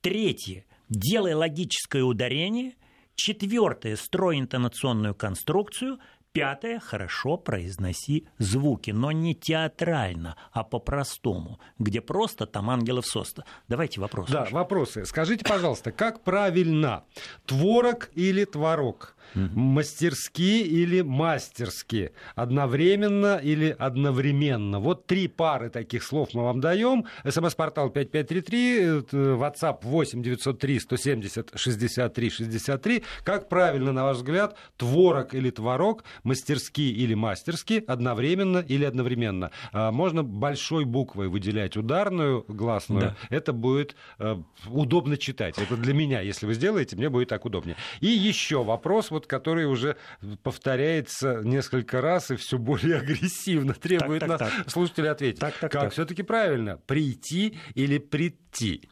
Третье– 0.01 0.65
делай 0.89 1.35
логическое 1.35 2.03
ударение. 2.03 2.73
Четвертое– 3.15 3.95
строй 3.97 4.39
интонационную 4.39 5.15
конструкцию. 5.15 5.99
Пятое, 6.33 6.79
хорошо 6.79 7.37
произноси 7.37 8.25
звуки, 8.39 8.89
но 8.89 9.11
не 9.11 9.35
театрально, 9.35 10.35
а 10.51 10.63
по-простому, 10.63 11.59
где 11.77 12.01
просто 12.01 12.47
там 12.47 12.71
ангелов 12.71 13.05
соста. 13.05 13.45
Давайте 13.67 14.01
вопросы. 14.01 14.33
Да, 14.33 14.47
вопросы. 14.49 15.05
Скажите, 15.05 15.45
пожалуйста, 15.45 15.91
как 15.91 16.23
правильно, 16.23 17.03
творог 17.45 18.09
или 18.15 18.45
творог? 18.45 19.15
Мастерски 19.33 20.61
или 20.61 21.01
мастерски? 21.01 22.11
Одновременно 22.35 23.37
или 23.37 23.75
одновременно? 23.77 24.79
Вот 24.79 25.07
три 25.07 25.27
пары 25.27 25.69
таких 25.69 26.03
слов 26.03 26.29
мы 26.33 26.43
вам 26.43 26.61
даем. 26.61 27.05
СМС-портал 27.27 27.89
5533, 27.89 28.79
WhatsApp 29.37 29.79
8 29.81 30.21
903 30.21 30.79
170 30.79 31.51
63 31.55 32.29
63. 32.29 33.03
Как 33.23 33.49
правильно, 33.49 33.91
на 33.91 34.03
ваш 34.03 34.17
взгляд, 34.17 34.57
творог 34.77 35.33
или 35.33 35.49
творог, 35.49 36.03
мастерски 36.23 36.81
или 36.81 37.13
мастерски, 37.13 37.83
одновременно 37.87 38.59
или 38.59 38.85
одновременно? 38.85 39.51
А, 39.71 39.91
можно 39.91 40.23
большой 40.23 40.85
буквой 40.85 41.27
выделять 41.27 41.77
ударную, 41.77 42.45
гласную. 42.47 43.01
Да. 43.01 43.15
Это 43.29 43.53
будет 43.53 43.95
э, 44.19 44.37
удобно 44.67 45.17
читать. 45.17 45.57
Это 45.57 45.77
для 45.77 45.93
меня, 45.93 46.21
если 46.21 46.45
вы 46.45 46.53
сделаете, 46.53 46.95
мне 46.95 47.09
будет 47.09 47.29
так 47.29 47.45
удобнее. 47.45 47.75
И 47.99 48.07
еще 48.07 48.63
вопрос 48.63 49.11
вот, 49.13 49.27
который 49.27 49.65
уже 49.65 49.95
повторяется 50.43 51.41
несколько 51.43 52.01
раз 52.01 52.31
и 52.31 52.35
все 52.35 52.57
более 52.57 52.97
агрессивно 53.01 53.73
требует 53.73 54.19
так, 54.21 54.29
так, 54.29 54.41
нас 54.41 54.51
так. 54.51 54.69
слушателей 54.69 55.09
ответить. 55.09 55.39
Так, 55.39 55.53
так, 55.53 55.71
как 55.71 55.81
так. 55.83 55.93
все-таки 55.93 56.23
правильно? 56.23 56.77
Прийти 56.77 57.57
или 57.73 57.97
прийти? 57.97 58.89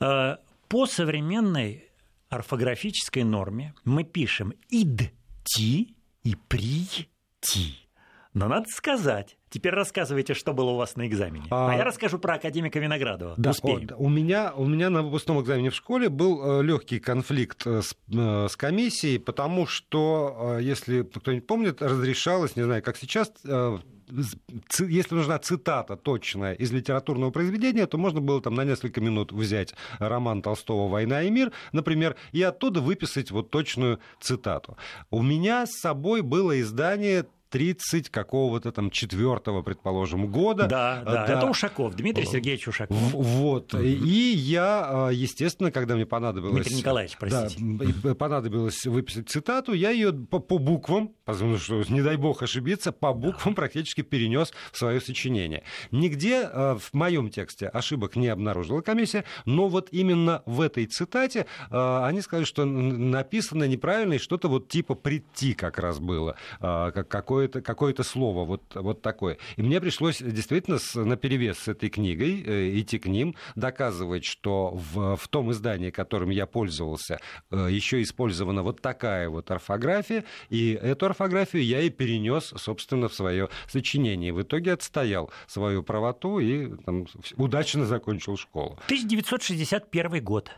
Э, 0.00 0.36
по 0.68 0.86
современной 0.86 1.90
орфографической 2.28 3.24
норме 3.24 3.74
мы 3.84 4.04
пишем 4.04 4.54
идти 4.68 5.96
и 6.22 6.36
прийти. 6.48 7.89
Но 8.32 8.48
надо 8.48 8.66
сказать, 8.68 9.36
Теперь 9.50 9.72
рассказывайте, 9.72 10.32
что 10.34 10.52
было 10.52 10.70
у 10.70 10.76
вас 10.76 10.94
на 10.94 11.08
экзамене. 11.08 11.48
А, 11.50 11.72
а 11.72 11.76
я 11.76 11.82
расскажу 11.82 12.20
про 12.20 12.34
академика 12.34 12.78
Виноградова. 12.78 13.34
Да, 13.36 13.50
Успеем. 13.50 13.88
У 13.98 14.08
меня, 14.08 14.52
у 14.54 14.64
меня 14.64 14.90
на 14.90 15.02
выпускном 15.02 15.42
экзамене 15.42 15.70
в 15.70 15.74
школе 15.74 16.08
был 16.08 16.60
э, 16.60 16.62
легкий 16.62 17.00
конфликт 17.00 17.66
э, 17.66 17.82
с, 17.82 17.96
э, 18.12 18.46
с 18.48 18.56
комиссией, 18.56 19.18
потому 19.18 19.66
что, 19.66 20.58
если 20.60 21.02
кто-нибудь 21.02 21.48
помнит, 21.48 21.82
разрешалось, 21.82 22.54
не 22.54 22.62
знаю, 22.62 22.80
как 22.80 22.96
сейчас, 22.96 23.32
если 23.44 25.14
нужна 25.14 25.38
цитата 25.40 25.96
точная 25.96 26.54
из 26.54 26.70
литературного 26.70 27.32
произведения, 27.32 27.86
то 27.86 27.98
можно 27.98 28.20
было 28.20 28.40
там 28.40 28.54
на 28.54 28.64
несколько 28.64 29.00
минут 29.00 29.32
взять 29.32 29.74
роман 29.98 30.42
Толстого 30.42 30.88
«Война 30.88 31.22
и 31.22 31.30
мир», 31.30 31.50
например, 31.72 32.14
и 32.30 32.40
оттуда 32.40 32.80
выписать 32.80 33.32
вот 33.32 33.50
точную 33.50 33.98
цитату. 34.20 34.76
У 35.10 35.22
меня 35.22 35.66
с 35.66 35.80
собой 35.80 36.22
было 36.22 36.60
издание 36.60 37.26
30 37.50 38.10
какого-то 38.10 38.72
там 38.72 38.90
четвертого, 38.90 39.62
предположим, 39.62 40.28
года. 40.28 40.66
Да, 40.66 41.02
да, 41.04 41.26
да. 41.26 41.34
это 41.34 41.46
Ушаков, 41.46 41.94
Дмитрий 41.96 42.24
Сергеевич 42.24 42.68
Ушаков. 42.68 42.96
Вот. 43.12 43.74
Угу. 43.74 43.82
И 43.82 44.32
я, 44.34 45.08
а, 45.08 45.10
естественно, 45.10 45.70
когда 45.72 45.96
мне 45.96 46.06
понадобилось... 46.06 46.54
Дмитрий 46.54 46.76
Николаевич, 46.76 47.16
простите. 47.18 47.62
Да, 48.02 48.14
понадобилось 48.14 48.86
выписать 48.86 49.28
цитату, 49.28 49.72
я 49.72 49.90
ее 49.90 50.12
по, 50.12 50.38
по 50.38 50.58
буквам, 50.58 51.12
потому 51.24 51.58
что, 51.58 51.82
не 51.88 52.02
дай 52.02 52.16
бог 52.16 52.42
ошибиться, 52.42 52.92
по 52.92 53.12
буквам 53.12 53.54
практически 53.54 54.02
перенес 54.02 54.52
в 54.72 54.78
свое 54.78 55.00
сочинение. 55.00 55.64
Нигде 55.90 56.42
а, 56.44 56.78
в 56.78 56.94
моем 56.94 57.30
тексте 57.30 57.66
ошибок 57.66 58.14
не 58.14 58.28
обнаружила 58.28 58.80
комиссия, 58.80 59.24
но 59.44 59.68
вот 59.68 59.88
именно 59.90 60.42
в 60.46 60.60
этой 60.60 60.86
цитате 60.86 61.46
а, 61.70 62.06
они 62.06 62.20
сказали, 62.20 62.44
что 62.44 62.64
написано 62.64 63.64
неправильно, 63.64 64.14
и 64.14 64.18
что-то 64.18 64.48
вот 64.48 64.68
типа 64.68 64.94
«прийти» 64.94 65.54
как 65.54 65.78
раз 65.78 65.98
было, 65.98 66.36
как 66.60 67.08
какое 67.08 67.39
какое-то 67.48 67.62
какое 67.62 67.94
слово 68.02 68.44
вот, 68.44 68.62
вот 68.74 69.02
такое. 69.02 69.38
И 69.56 69.62
мне 69.62 69.80
пришлось 69.80 70.18
действительно 70.18 70.78
с, 70.78 70.94
наперевес 70.94 71.58
с 71.58 71.68
этой 71.68 71.88
книгой 71.88 72.42
э, 72.42 72.78
идти 72.78 72.98
к 72.98 73.06
ним, 73.06 73.34
доказывать, 73.54 74.24
что 74.24 74.70
в, 74.70 75.16
в 75.16 75.28
том 75.28 75.50
издании, 75.52 75.90
которым 75.90 76.30
я 76.30 76.46
пользовался, 76.46 77.18
э, 77.50 77.68
еще 77.70 78.02
использована 78.02 78.62
вот 78.62 78.80
такая 78.80 79.28
вот 79.28 79.50
орфография, 79.50 80.24
и 80.48 80.72
эту 80.72 81.06
орфографию 81.06 81.64
я 81.64 81.80
и 81.82 81.90
перенес, 81.90 82.52
собственно, 82.56 83.08
в 83.08 83.14
свое 83.14 83.48
сочинение. 83.68 84.32
В 84.32 84.42
итоге 84.42 84.72
отстоял 84.72 85.30
свою 85.46 85.82
правоту 85.82 86.38
и 86.38 86.74
там, 86.84 87.06
удачно 87.36 87.86
закончил 87.86 88.36
школу. 88.36 88.78
1961 88.86 90.22
год. 90.22 90.50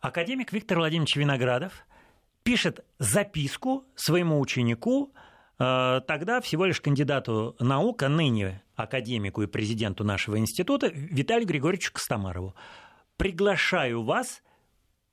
Академик 0.00 0.52
Виктор 0.52 0.78
Владимирович 0.78 1.16
Виноградов 1.16 1.84
пишет 2.42 2.84
записку 2.98 3.84
своему 3.94 4.40
ученику 4.40 5.12
тогда 5.58 6.40
всего 6.40 6.64
лишь 6.64 6.80
кандидату 6.80 7.56
наук, 7.58 8.02
а 8.04 8.08
ныне 8.08 8.62
академику 8.76 9.42
и 9.42 9.46
президенту 9.46 10.04
нашего 10.04 10.38
института 10.38 10.88
Виталию 10.88 11.48
Григорьевичу 11.48 11.92
Костомарову. 11.92 12.54
Приглашаю 13.16 14.04
вас 14.04 14.42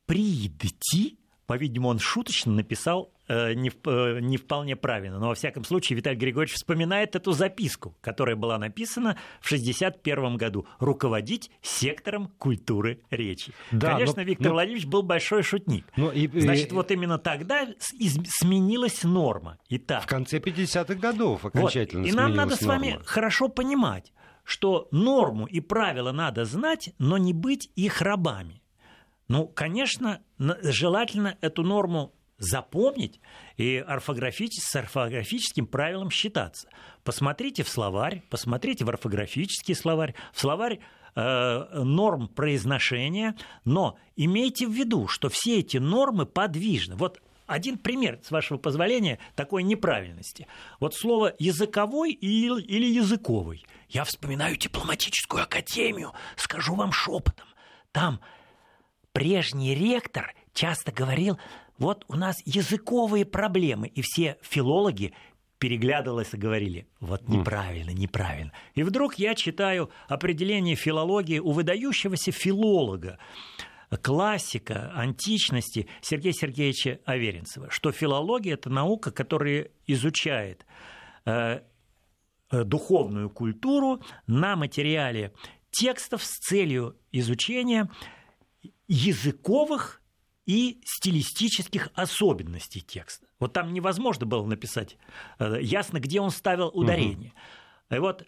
прийти 0.06 1.18
по-видимому, 1.46 1.90
он 1.90 2.00
шуточно 2.00 2.52
написал 2.52 3.12
э, 3.14 3.15
не, 3.28 3.72
э, 3.86 4.20
не 4.20 4.38
вполне 4.38 4.76
правильно, 4.76 5.20
но 5.20 5.30
во 5.30 5.36
всяком 5.36 5.64
случае 5.64 5.98
Виталий 5.98 6.18
Григорьевич 6.18 6.56
вспоминает 6.56 7.16
эту 7.16 7.32
записку, 7.32 7.98
которая 8.02 8.36
была 8.36 8.58
написана 8.58 9.18
в 9.42 9.46
1961 9.46 10.38
году 10.38 10.68
«Руководить 10.80 11.52
сектором 11.62 12.28
культуры 12.38 13.02
речи». 13.10 13.54
Да, 13.72 13.94
Конечно, 13.94 14.22
но, 14.22 14.24
Виктор 14.24 14.48
но... 14.48 14.54
Владимирович 14.54 14.86
был 14.86 15.04
большой 15.04 15.44
шутник. 15.44 15.86
Но 15.96 16.12
и, 16.12 16.28
Значит, 16.28 16.72
и... 16.72 16.76
вот 16.76 16.92
именно 16.92 17.18
тогда 17.18 17.68
сменилась 17.80 19.04
норма. 19.04 19.58
Итак, 19.70 20.04
в 20.04 20.08
конце 20.08 20.38
50-х 20.40 20.96
годов 20.96 21.46
окончательно 21.46 22.04
вот. 22.04 22.10
И 22.10 22.14
нам 22.14 22.36
надо 22.36 22.52
норма. 22.52 22.56
с 22.56 22.62
вами 22.64 23.00
хорошо 23.06 23.50
понимать, 23.50 24.14
что 24.44 24.88
норму 24.92 25.46
и 25.48 25.60
правила 25.60 26.12
надо 26.12 26.46
знать, 26.46 26.94
но 27.00 27.18
не 27.18 27.34
быть 27.34 27.72
их 27.76 28.02
рабами. 28.02 28.62
Ну, 29.28 29.48
конечно, 29.48 30.22
желательно 30.38 31.38
эту 31.42 31.64
норму 31.64 32.14
запомнить 32.38 33.20
и 33.58 33.78
орфографич... 33.78 34.54
с 34.60 34.76
орфографическим 34.76 35.68
правилом 35.68 36.10
считаться. 36.10 36.70
Посмотрите 37.04 37.64
в 37.64 37.70
словарь, 37.70 38.24
посмотрите 38.30 38.86
в 38.86 38.90
орфографический 38.90 39.76
словарь, 39.76 40.16
в 40.34 40.40
словарь 40.40 40.80
э, 41.16 41.84
норм 41.84 42.28
произношения, 42.28 43.36
но 43.64 43.98
имейте 44.16 44.68
в 44.68 44.72
виду, 44.72 45.08
что 45.08 45.30
все 45.30 45.60
эти 45.60 45.78
нормы 45.78 46.26
подвижны. 46.26 46.96
Вот 46.96 47.22
один 47.48 47.78
пример, 47.78 48.20
с 48.24 48.32
вашего 48.32 48.58
позволения, 48.58 49.20
такой 49.36 49.64
неправильности. 49.64 50.48
Вот 50.80 50.96
слово 50.96 51.34
«языковой» 51.38 52.12
или 52.12 52.86
«языковый». 52.86 53.66
Я 53.88 54.04
вспоминаю 54.04 54.58
дипломатическую 54.58 55.44
академию, 55.44 56.14
скажу 56.38 56.76
вам 56.76 56.92
шепотом. 56.92 57.48
Там 57.92 58.20
прежний 59.14 59.76
ректор 59.76 60.34
часто 60.54 60.92
говорил, 60.92 61.38
вот 61.78 62.06
у 62.08 62.16
нас 62.16 62.38
языковые 62.46 63.26
проблемы, 63.26 63.88
и 63.88 64.02
все 64.02 64.38
филологи 64.42 65.14
переглядывались 65.58 66.34
и 66.34 66.38
говорили, 66.38 66.88
вот 67.00 67.28
неправильно, 67.28 67.92
неправильно. 67.92 68.52
И 68.76 68.84
вдруг 68.84 69.16
я 69.16 69.36
читаю 69.36 69.90
определение 70.08 70.76
филологии 70.76 71.40
у 71.40 71.52
выдающегося 71.52 72.32
филолога, 72.32 73.18
классика 74.02 74.92
античности 74.96 75.88
Сергея 76.02 76.34
Сергеевича 76.34 77.00
Аверинцева, 77.06 77.70
что 77.70 77.92
филология– 77.92 78.54
это 78.56 78.70
наука, 78.70 79.12
которая 79.12 79.70
изучает 79.88 80.66
э, 81.26 81.62
э, 82.52 82.64
духовную 82.64 83.30
культуру 83.30 84.02
на 84.28 84.56
материале 84.56 85.34
текстов 85.72 86.24
с 86.24 86.38
целью 86.40 86.98
изучения 87.12 87.90
языковых 88.88 90.02
и 90.46 90.82
стилистических 90.86 91.90
особенностей 91.94 92.82
текста. 92.82 93.28
Вот 93.40 93.54
там 93.54 93.74
невозможно 93.74 94.26
было 94.26 94.46
написать 94.46 94.98
э, 95.40 95.60
ясно, 95.62 96.00
где 96.00 96.22
он 96.22 96.30
ставил 96.30 96.70
ударение. 96.74 97.34
Угу. 97.90 97.96
И 97.96 98.00
вот 98.00 98.26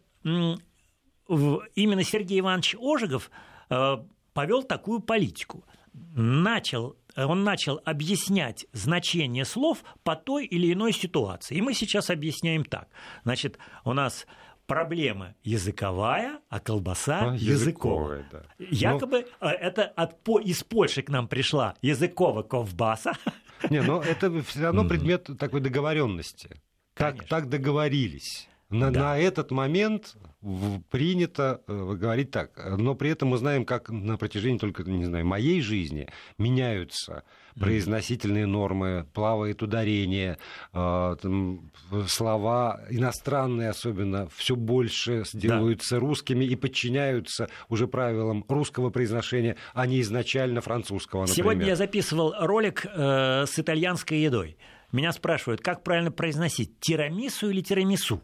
именно 1.76 2.04
Сергей 2.04 2.40
Иванович 2.40 2.76
Ожегов 2.80 3.32
э, 3.70 3.98
повел 4.34 4.64
такую 4.64 5.00
политику. 5.00 5.66
Начал, 5.94 6.96
он 7.16 7.44
начал 7.44 7.82
объяснять 7.84 8.68
значение 8.72 9.46
слов 9.46 9.84
по 10.04 10.16
той 10.16 10.46
или 10.46 10.72
иной 10.74 10.94
ситуации. 10.94 11.56
И 11.58 11.62
мы 11.62 11.74
сейчас 11.74 12.10
объясняем 12.10 12.64
так. 12.64 12.88
Значит, 13.24 13.58
у 13.84 13.94
нас 13.94 14.28
проблема 14.68 15.34
языковая, 15.44 16.40
а 16.50 16.60
колбаса 16.60 17.32
а, 17.32 17.36
языковая. 17.36 18.20
языковая 18.20 18.30
да. 18.32 18.44
Якобы 18.60 19.26
Но... 19.42 19.50
Э, 19.50 19.54
это 19.54 19.84
от, 19.84 20.22
по, 20.24 20.40
из 20.40 20.64
Польши 20.64 21.02
к 21.02 21.10
нам 21.10 21.28
пришла 21.28 21.76
языковая 21.82 22.44
ковбаса. 22.44 23.14
Не, 23.70 23.82
но 23.82 24.02
это 24.02 24.42
все 24.44 24.62
равно 24.62 24.86
предмет 24.88 25.30
такой 25.40 25.62
договоренности. 25.62 26.62
Так, 26.94 27.26
так 27.26 27.50
договорились. 27.50 28.48
На, 28.70 28.92
да. 28.92 29.00
на 29.00 29.18
этот 29.18 29.52
момент 29.52 30.18
принято 30.90 31.62
э, 31.68 31.94
говорить 31.94 32.32
так. 32.32 32.78
Но 32.78 32.96
при 32.96 33.12
этом 33.12 33.30
мы 33.30 33.38
знаем, 33.38 33.66
как 33.66 33.90
на 33.90 34.18
протяжении 34.18 34.58
только, 34.58 34.84
не 34.84 35.06
знаю, 35.06 35.26
моей 35.26 35.62
жизни 35.62 36.10
меняются 36.38 37.24
произносительные 37.60 38.46
нормы, 38.46 39.06
плавает 39.14 39.62
ударение, 39.62 40.38
э, 40.74 41.16
там, 41.22 41.72
слова 42.08 42.82
иностранные 42.90 43.70
особенно 43.70 44.28
все 44.36 44.56
больше 44.56 45.24
делаются 45.34 45.96
да. 45.96 46.00
русскими 46.02 46.46
и 46.46 46.56
подчиняются 46.56 47.50
уже 47.70 47.88
правилам 47.88 48.46
русского 48.48 48.90
произношения, 48.90 49.58
а 49.74 49.86
не 49.86 50.02
изначально 50.02 50.62
французского, 50.62 51.22
например. 51.22 51.36
Сегодня 51.36 51.66
я 51.66 51.76
записывал 51.76 52.34
ролик 52.40 52.86
э, 52.86 53.46
с 53.46 53.60
итальянской 53.60 54.20
едой. 54.20 54.58
Меня 54.92 55.12
спрашивают, 55.12 55.62
как 55.62 55.84
правильно 55.84 56.12
произносить, 56.12 56.80
тирамису 56.80 57.50
или 57.50 57.62
тирамису? 57.62 58.22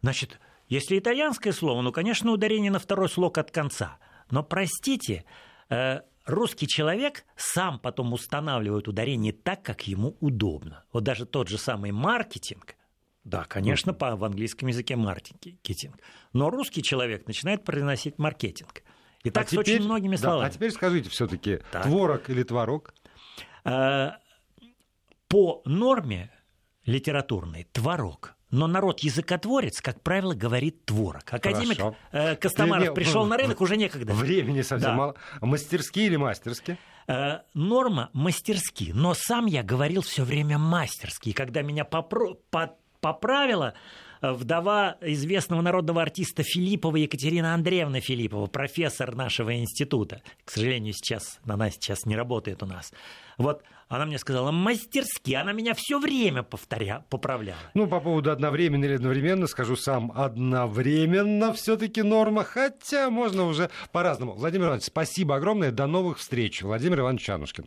Значит, 0.00 0.40
если 0.68 0.98
итальянское 0.98 1.52
слово, 1.52 1.80
ну, 1.82 1.92
конечно, 1.92 2.32
ударение 2.32 2.70
на 2.70 2.78
второй 2.78 3.08
слог 3.08 3.38
от 3.38 3.50
конца. 3.50 3.98
Но, 4.30 4.42
простите, 4.42 5.24
э, 5.68 6.00
русский 6.24 6.66
человек 6.66 7.24
сам 7.36 7.78
потом 7.78 8.12
устанавливает 8.12 8.88
ударение 8.88 9.32
так, 9.32 9.62
как 9.62 9.86
ему 9.86 10.16
удобно. 10.20 10.84
Вот 10.92 11.04
даже 11.04 11.26
тот 11.26 11.48
же 11.48 11.58
самый 11.58 11.92
маркетинг, 11.92 12.76
да, 13.24 13.44
конечно, 13.44 13.94
по, 13.94 14.16
в 14.16 14.24
английском 14.24 14.68
языке 14.68 14.96
маркетинг. 14.96 15.96
Но 16.32 16.50
русский 16.50 16.82
человек 16.82 17.26
начинает 17.26 17.64
произносить 17.64 18.18
маркетинг. 18.18 18.82
И 19.22 19.30
так 19.30 19.44
а 19.44 19.46
с 19.46 19.50
теперь, 19.50 19.76
очень 19.76 19.84
многими 19.84 20.16
словами. 20.16 20.42
Да, 20.42 20.46
а 20.48 20.50
теперь 20.50 20.72
скажите 20.72 21.08
все-таки, 21.08 21.60
творог 21.70 22.28
или 22.28 22.42
творог? 22.42 22.92
Э, 23.64 24.12
по 25.28 25.62
норме 25.64 26.32
литературной 26.84 27.68
творог 27.72 28.34
но 28.52 28.66
народ 28.66 29.00
языкотворец, 29.00 29.80
как 29.80 30.00
правило, 30.02 30.34
говорит 30.34 30.84
творог. 30.84 31.24
Академик 31.32 31.78
э, 32.12 32.36
Костомаров 32.36 32.88
не, 32.88 32.94
пришел 32.94 33.24
на 33.24 33.36
рынок, 33.36 33.60
уже 33.60 33.76
некогда. 33.76 34.12
Времени 34.12 34.60
совсем 34.60 34.90
да. 34.90 34.94
мало. 34.96 35.14
Мастерские 35.40 36.06
или 36.06 36.16
мастерские? 36.16 36.78
Э, 37.08 37.40
норма 37.54 38.10
мастерски, 38.12 38.92
но 38.94 39.14
сам 39.14 39.46
я 39.46 39.62
говорил 39.62 40.02
все 40.02 40.22
время 40.22 40.58
мастерски. 40.58 41.32
когда 41.32 41.62
меня 41.62 41.84
попро- 41.90 42.38
по- 42.50 42.76
поправила 43.00 43.72
э, 44.20 44.30
вдова 44.32 44.98
известного 45.00 45.62
народного 45.62 46.02
артиста 46.02 46.42
Филиппова 46.42 46.96
Екатерина 46.96 47.54
Андреевна 47.54 48.00
Филиппова, 48.00 48.46
профессор 48.46 49.14
нашего 49.14 49.56
института. 49.56 50.20
К 50.44 50.50
сожалению, 50.50 50.92
сейчас 50.92 51.40
она 51.46 51.70
сейчас 51.70 52.04
не 52.04 52.16
работает 52.16 52.62
у 52.62 52.66
нас. 52.66 52.92
Вот 53.38 53.62
она 53.92 54.06
мне 54.06 54.18
сказала 54.18 54.50
мастерски, 54.50 55.34
она 55.34 55.52
меня 55.52 55.74
все 55.74 55.98
время 55.98 56.42
повторя, 56.42 57.04
поправляла. 57.10 57.58
Ну, 57.74 57.86
по 57.86 58.00
поводу 58.00 58.30
одновременно 58.30 58.84
или 58.84 58.94
одновременно, 58.94 59.46
скажу 59.46 59.76
сам, 59.76 60.12
одновременно 60.14 61.52
все-таки 61.52 62.02
норма, 62.02 62.42
хотя 62.44 63.10
можно 63.10 63.46
уже 63.46 63.70
по-разному. 63.92 64.32
Владимир 64.32 64.66
Иванович, 64.66 64.86
спасибо 64.86 65.36
огромное, 65.36 65.70
до 65.70 65.86
новых 65.86 66.18
встреч. 66.18 66.62
Владимир 66.62 67.00
Иванович 67.00 67.22
Чанушкин. 67.22 67.66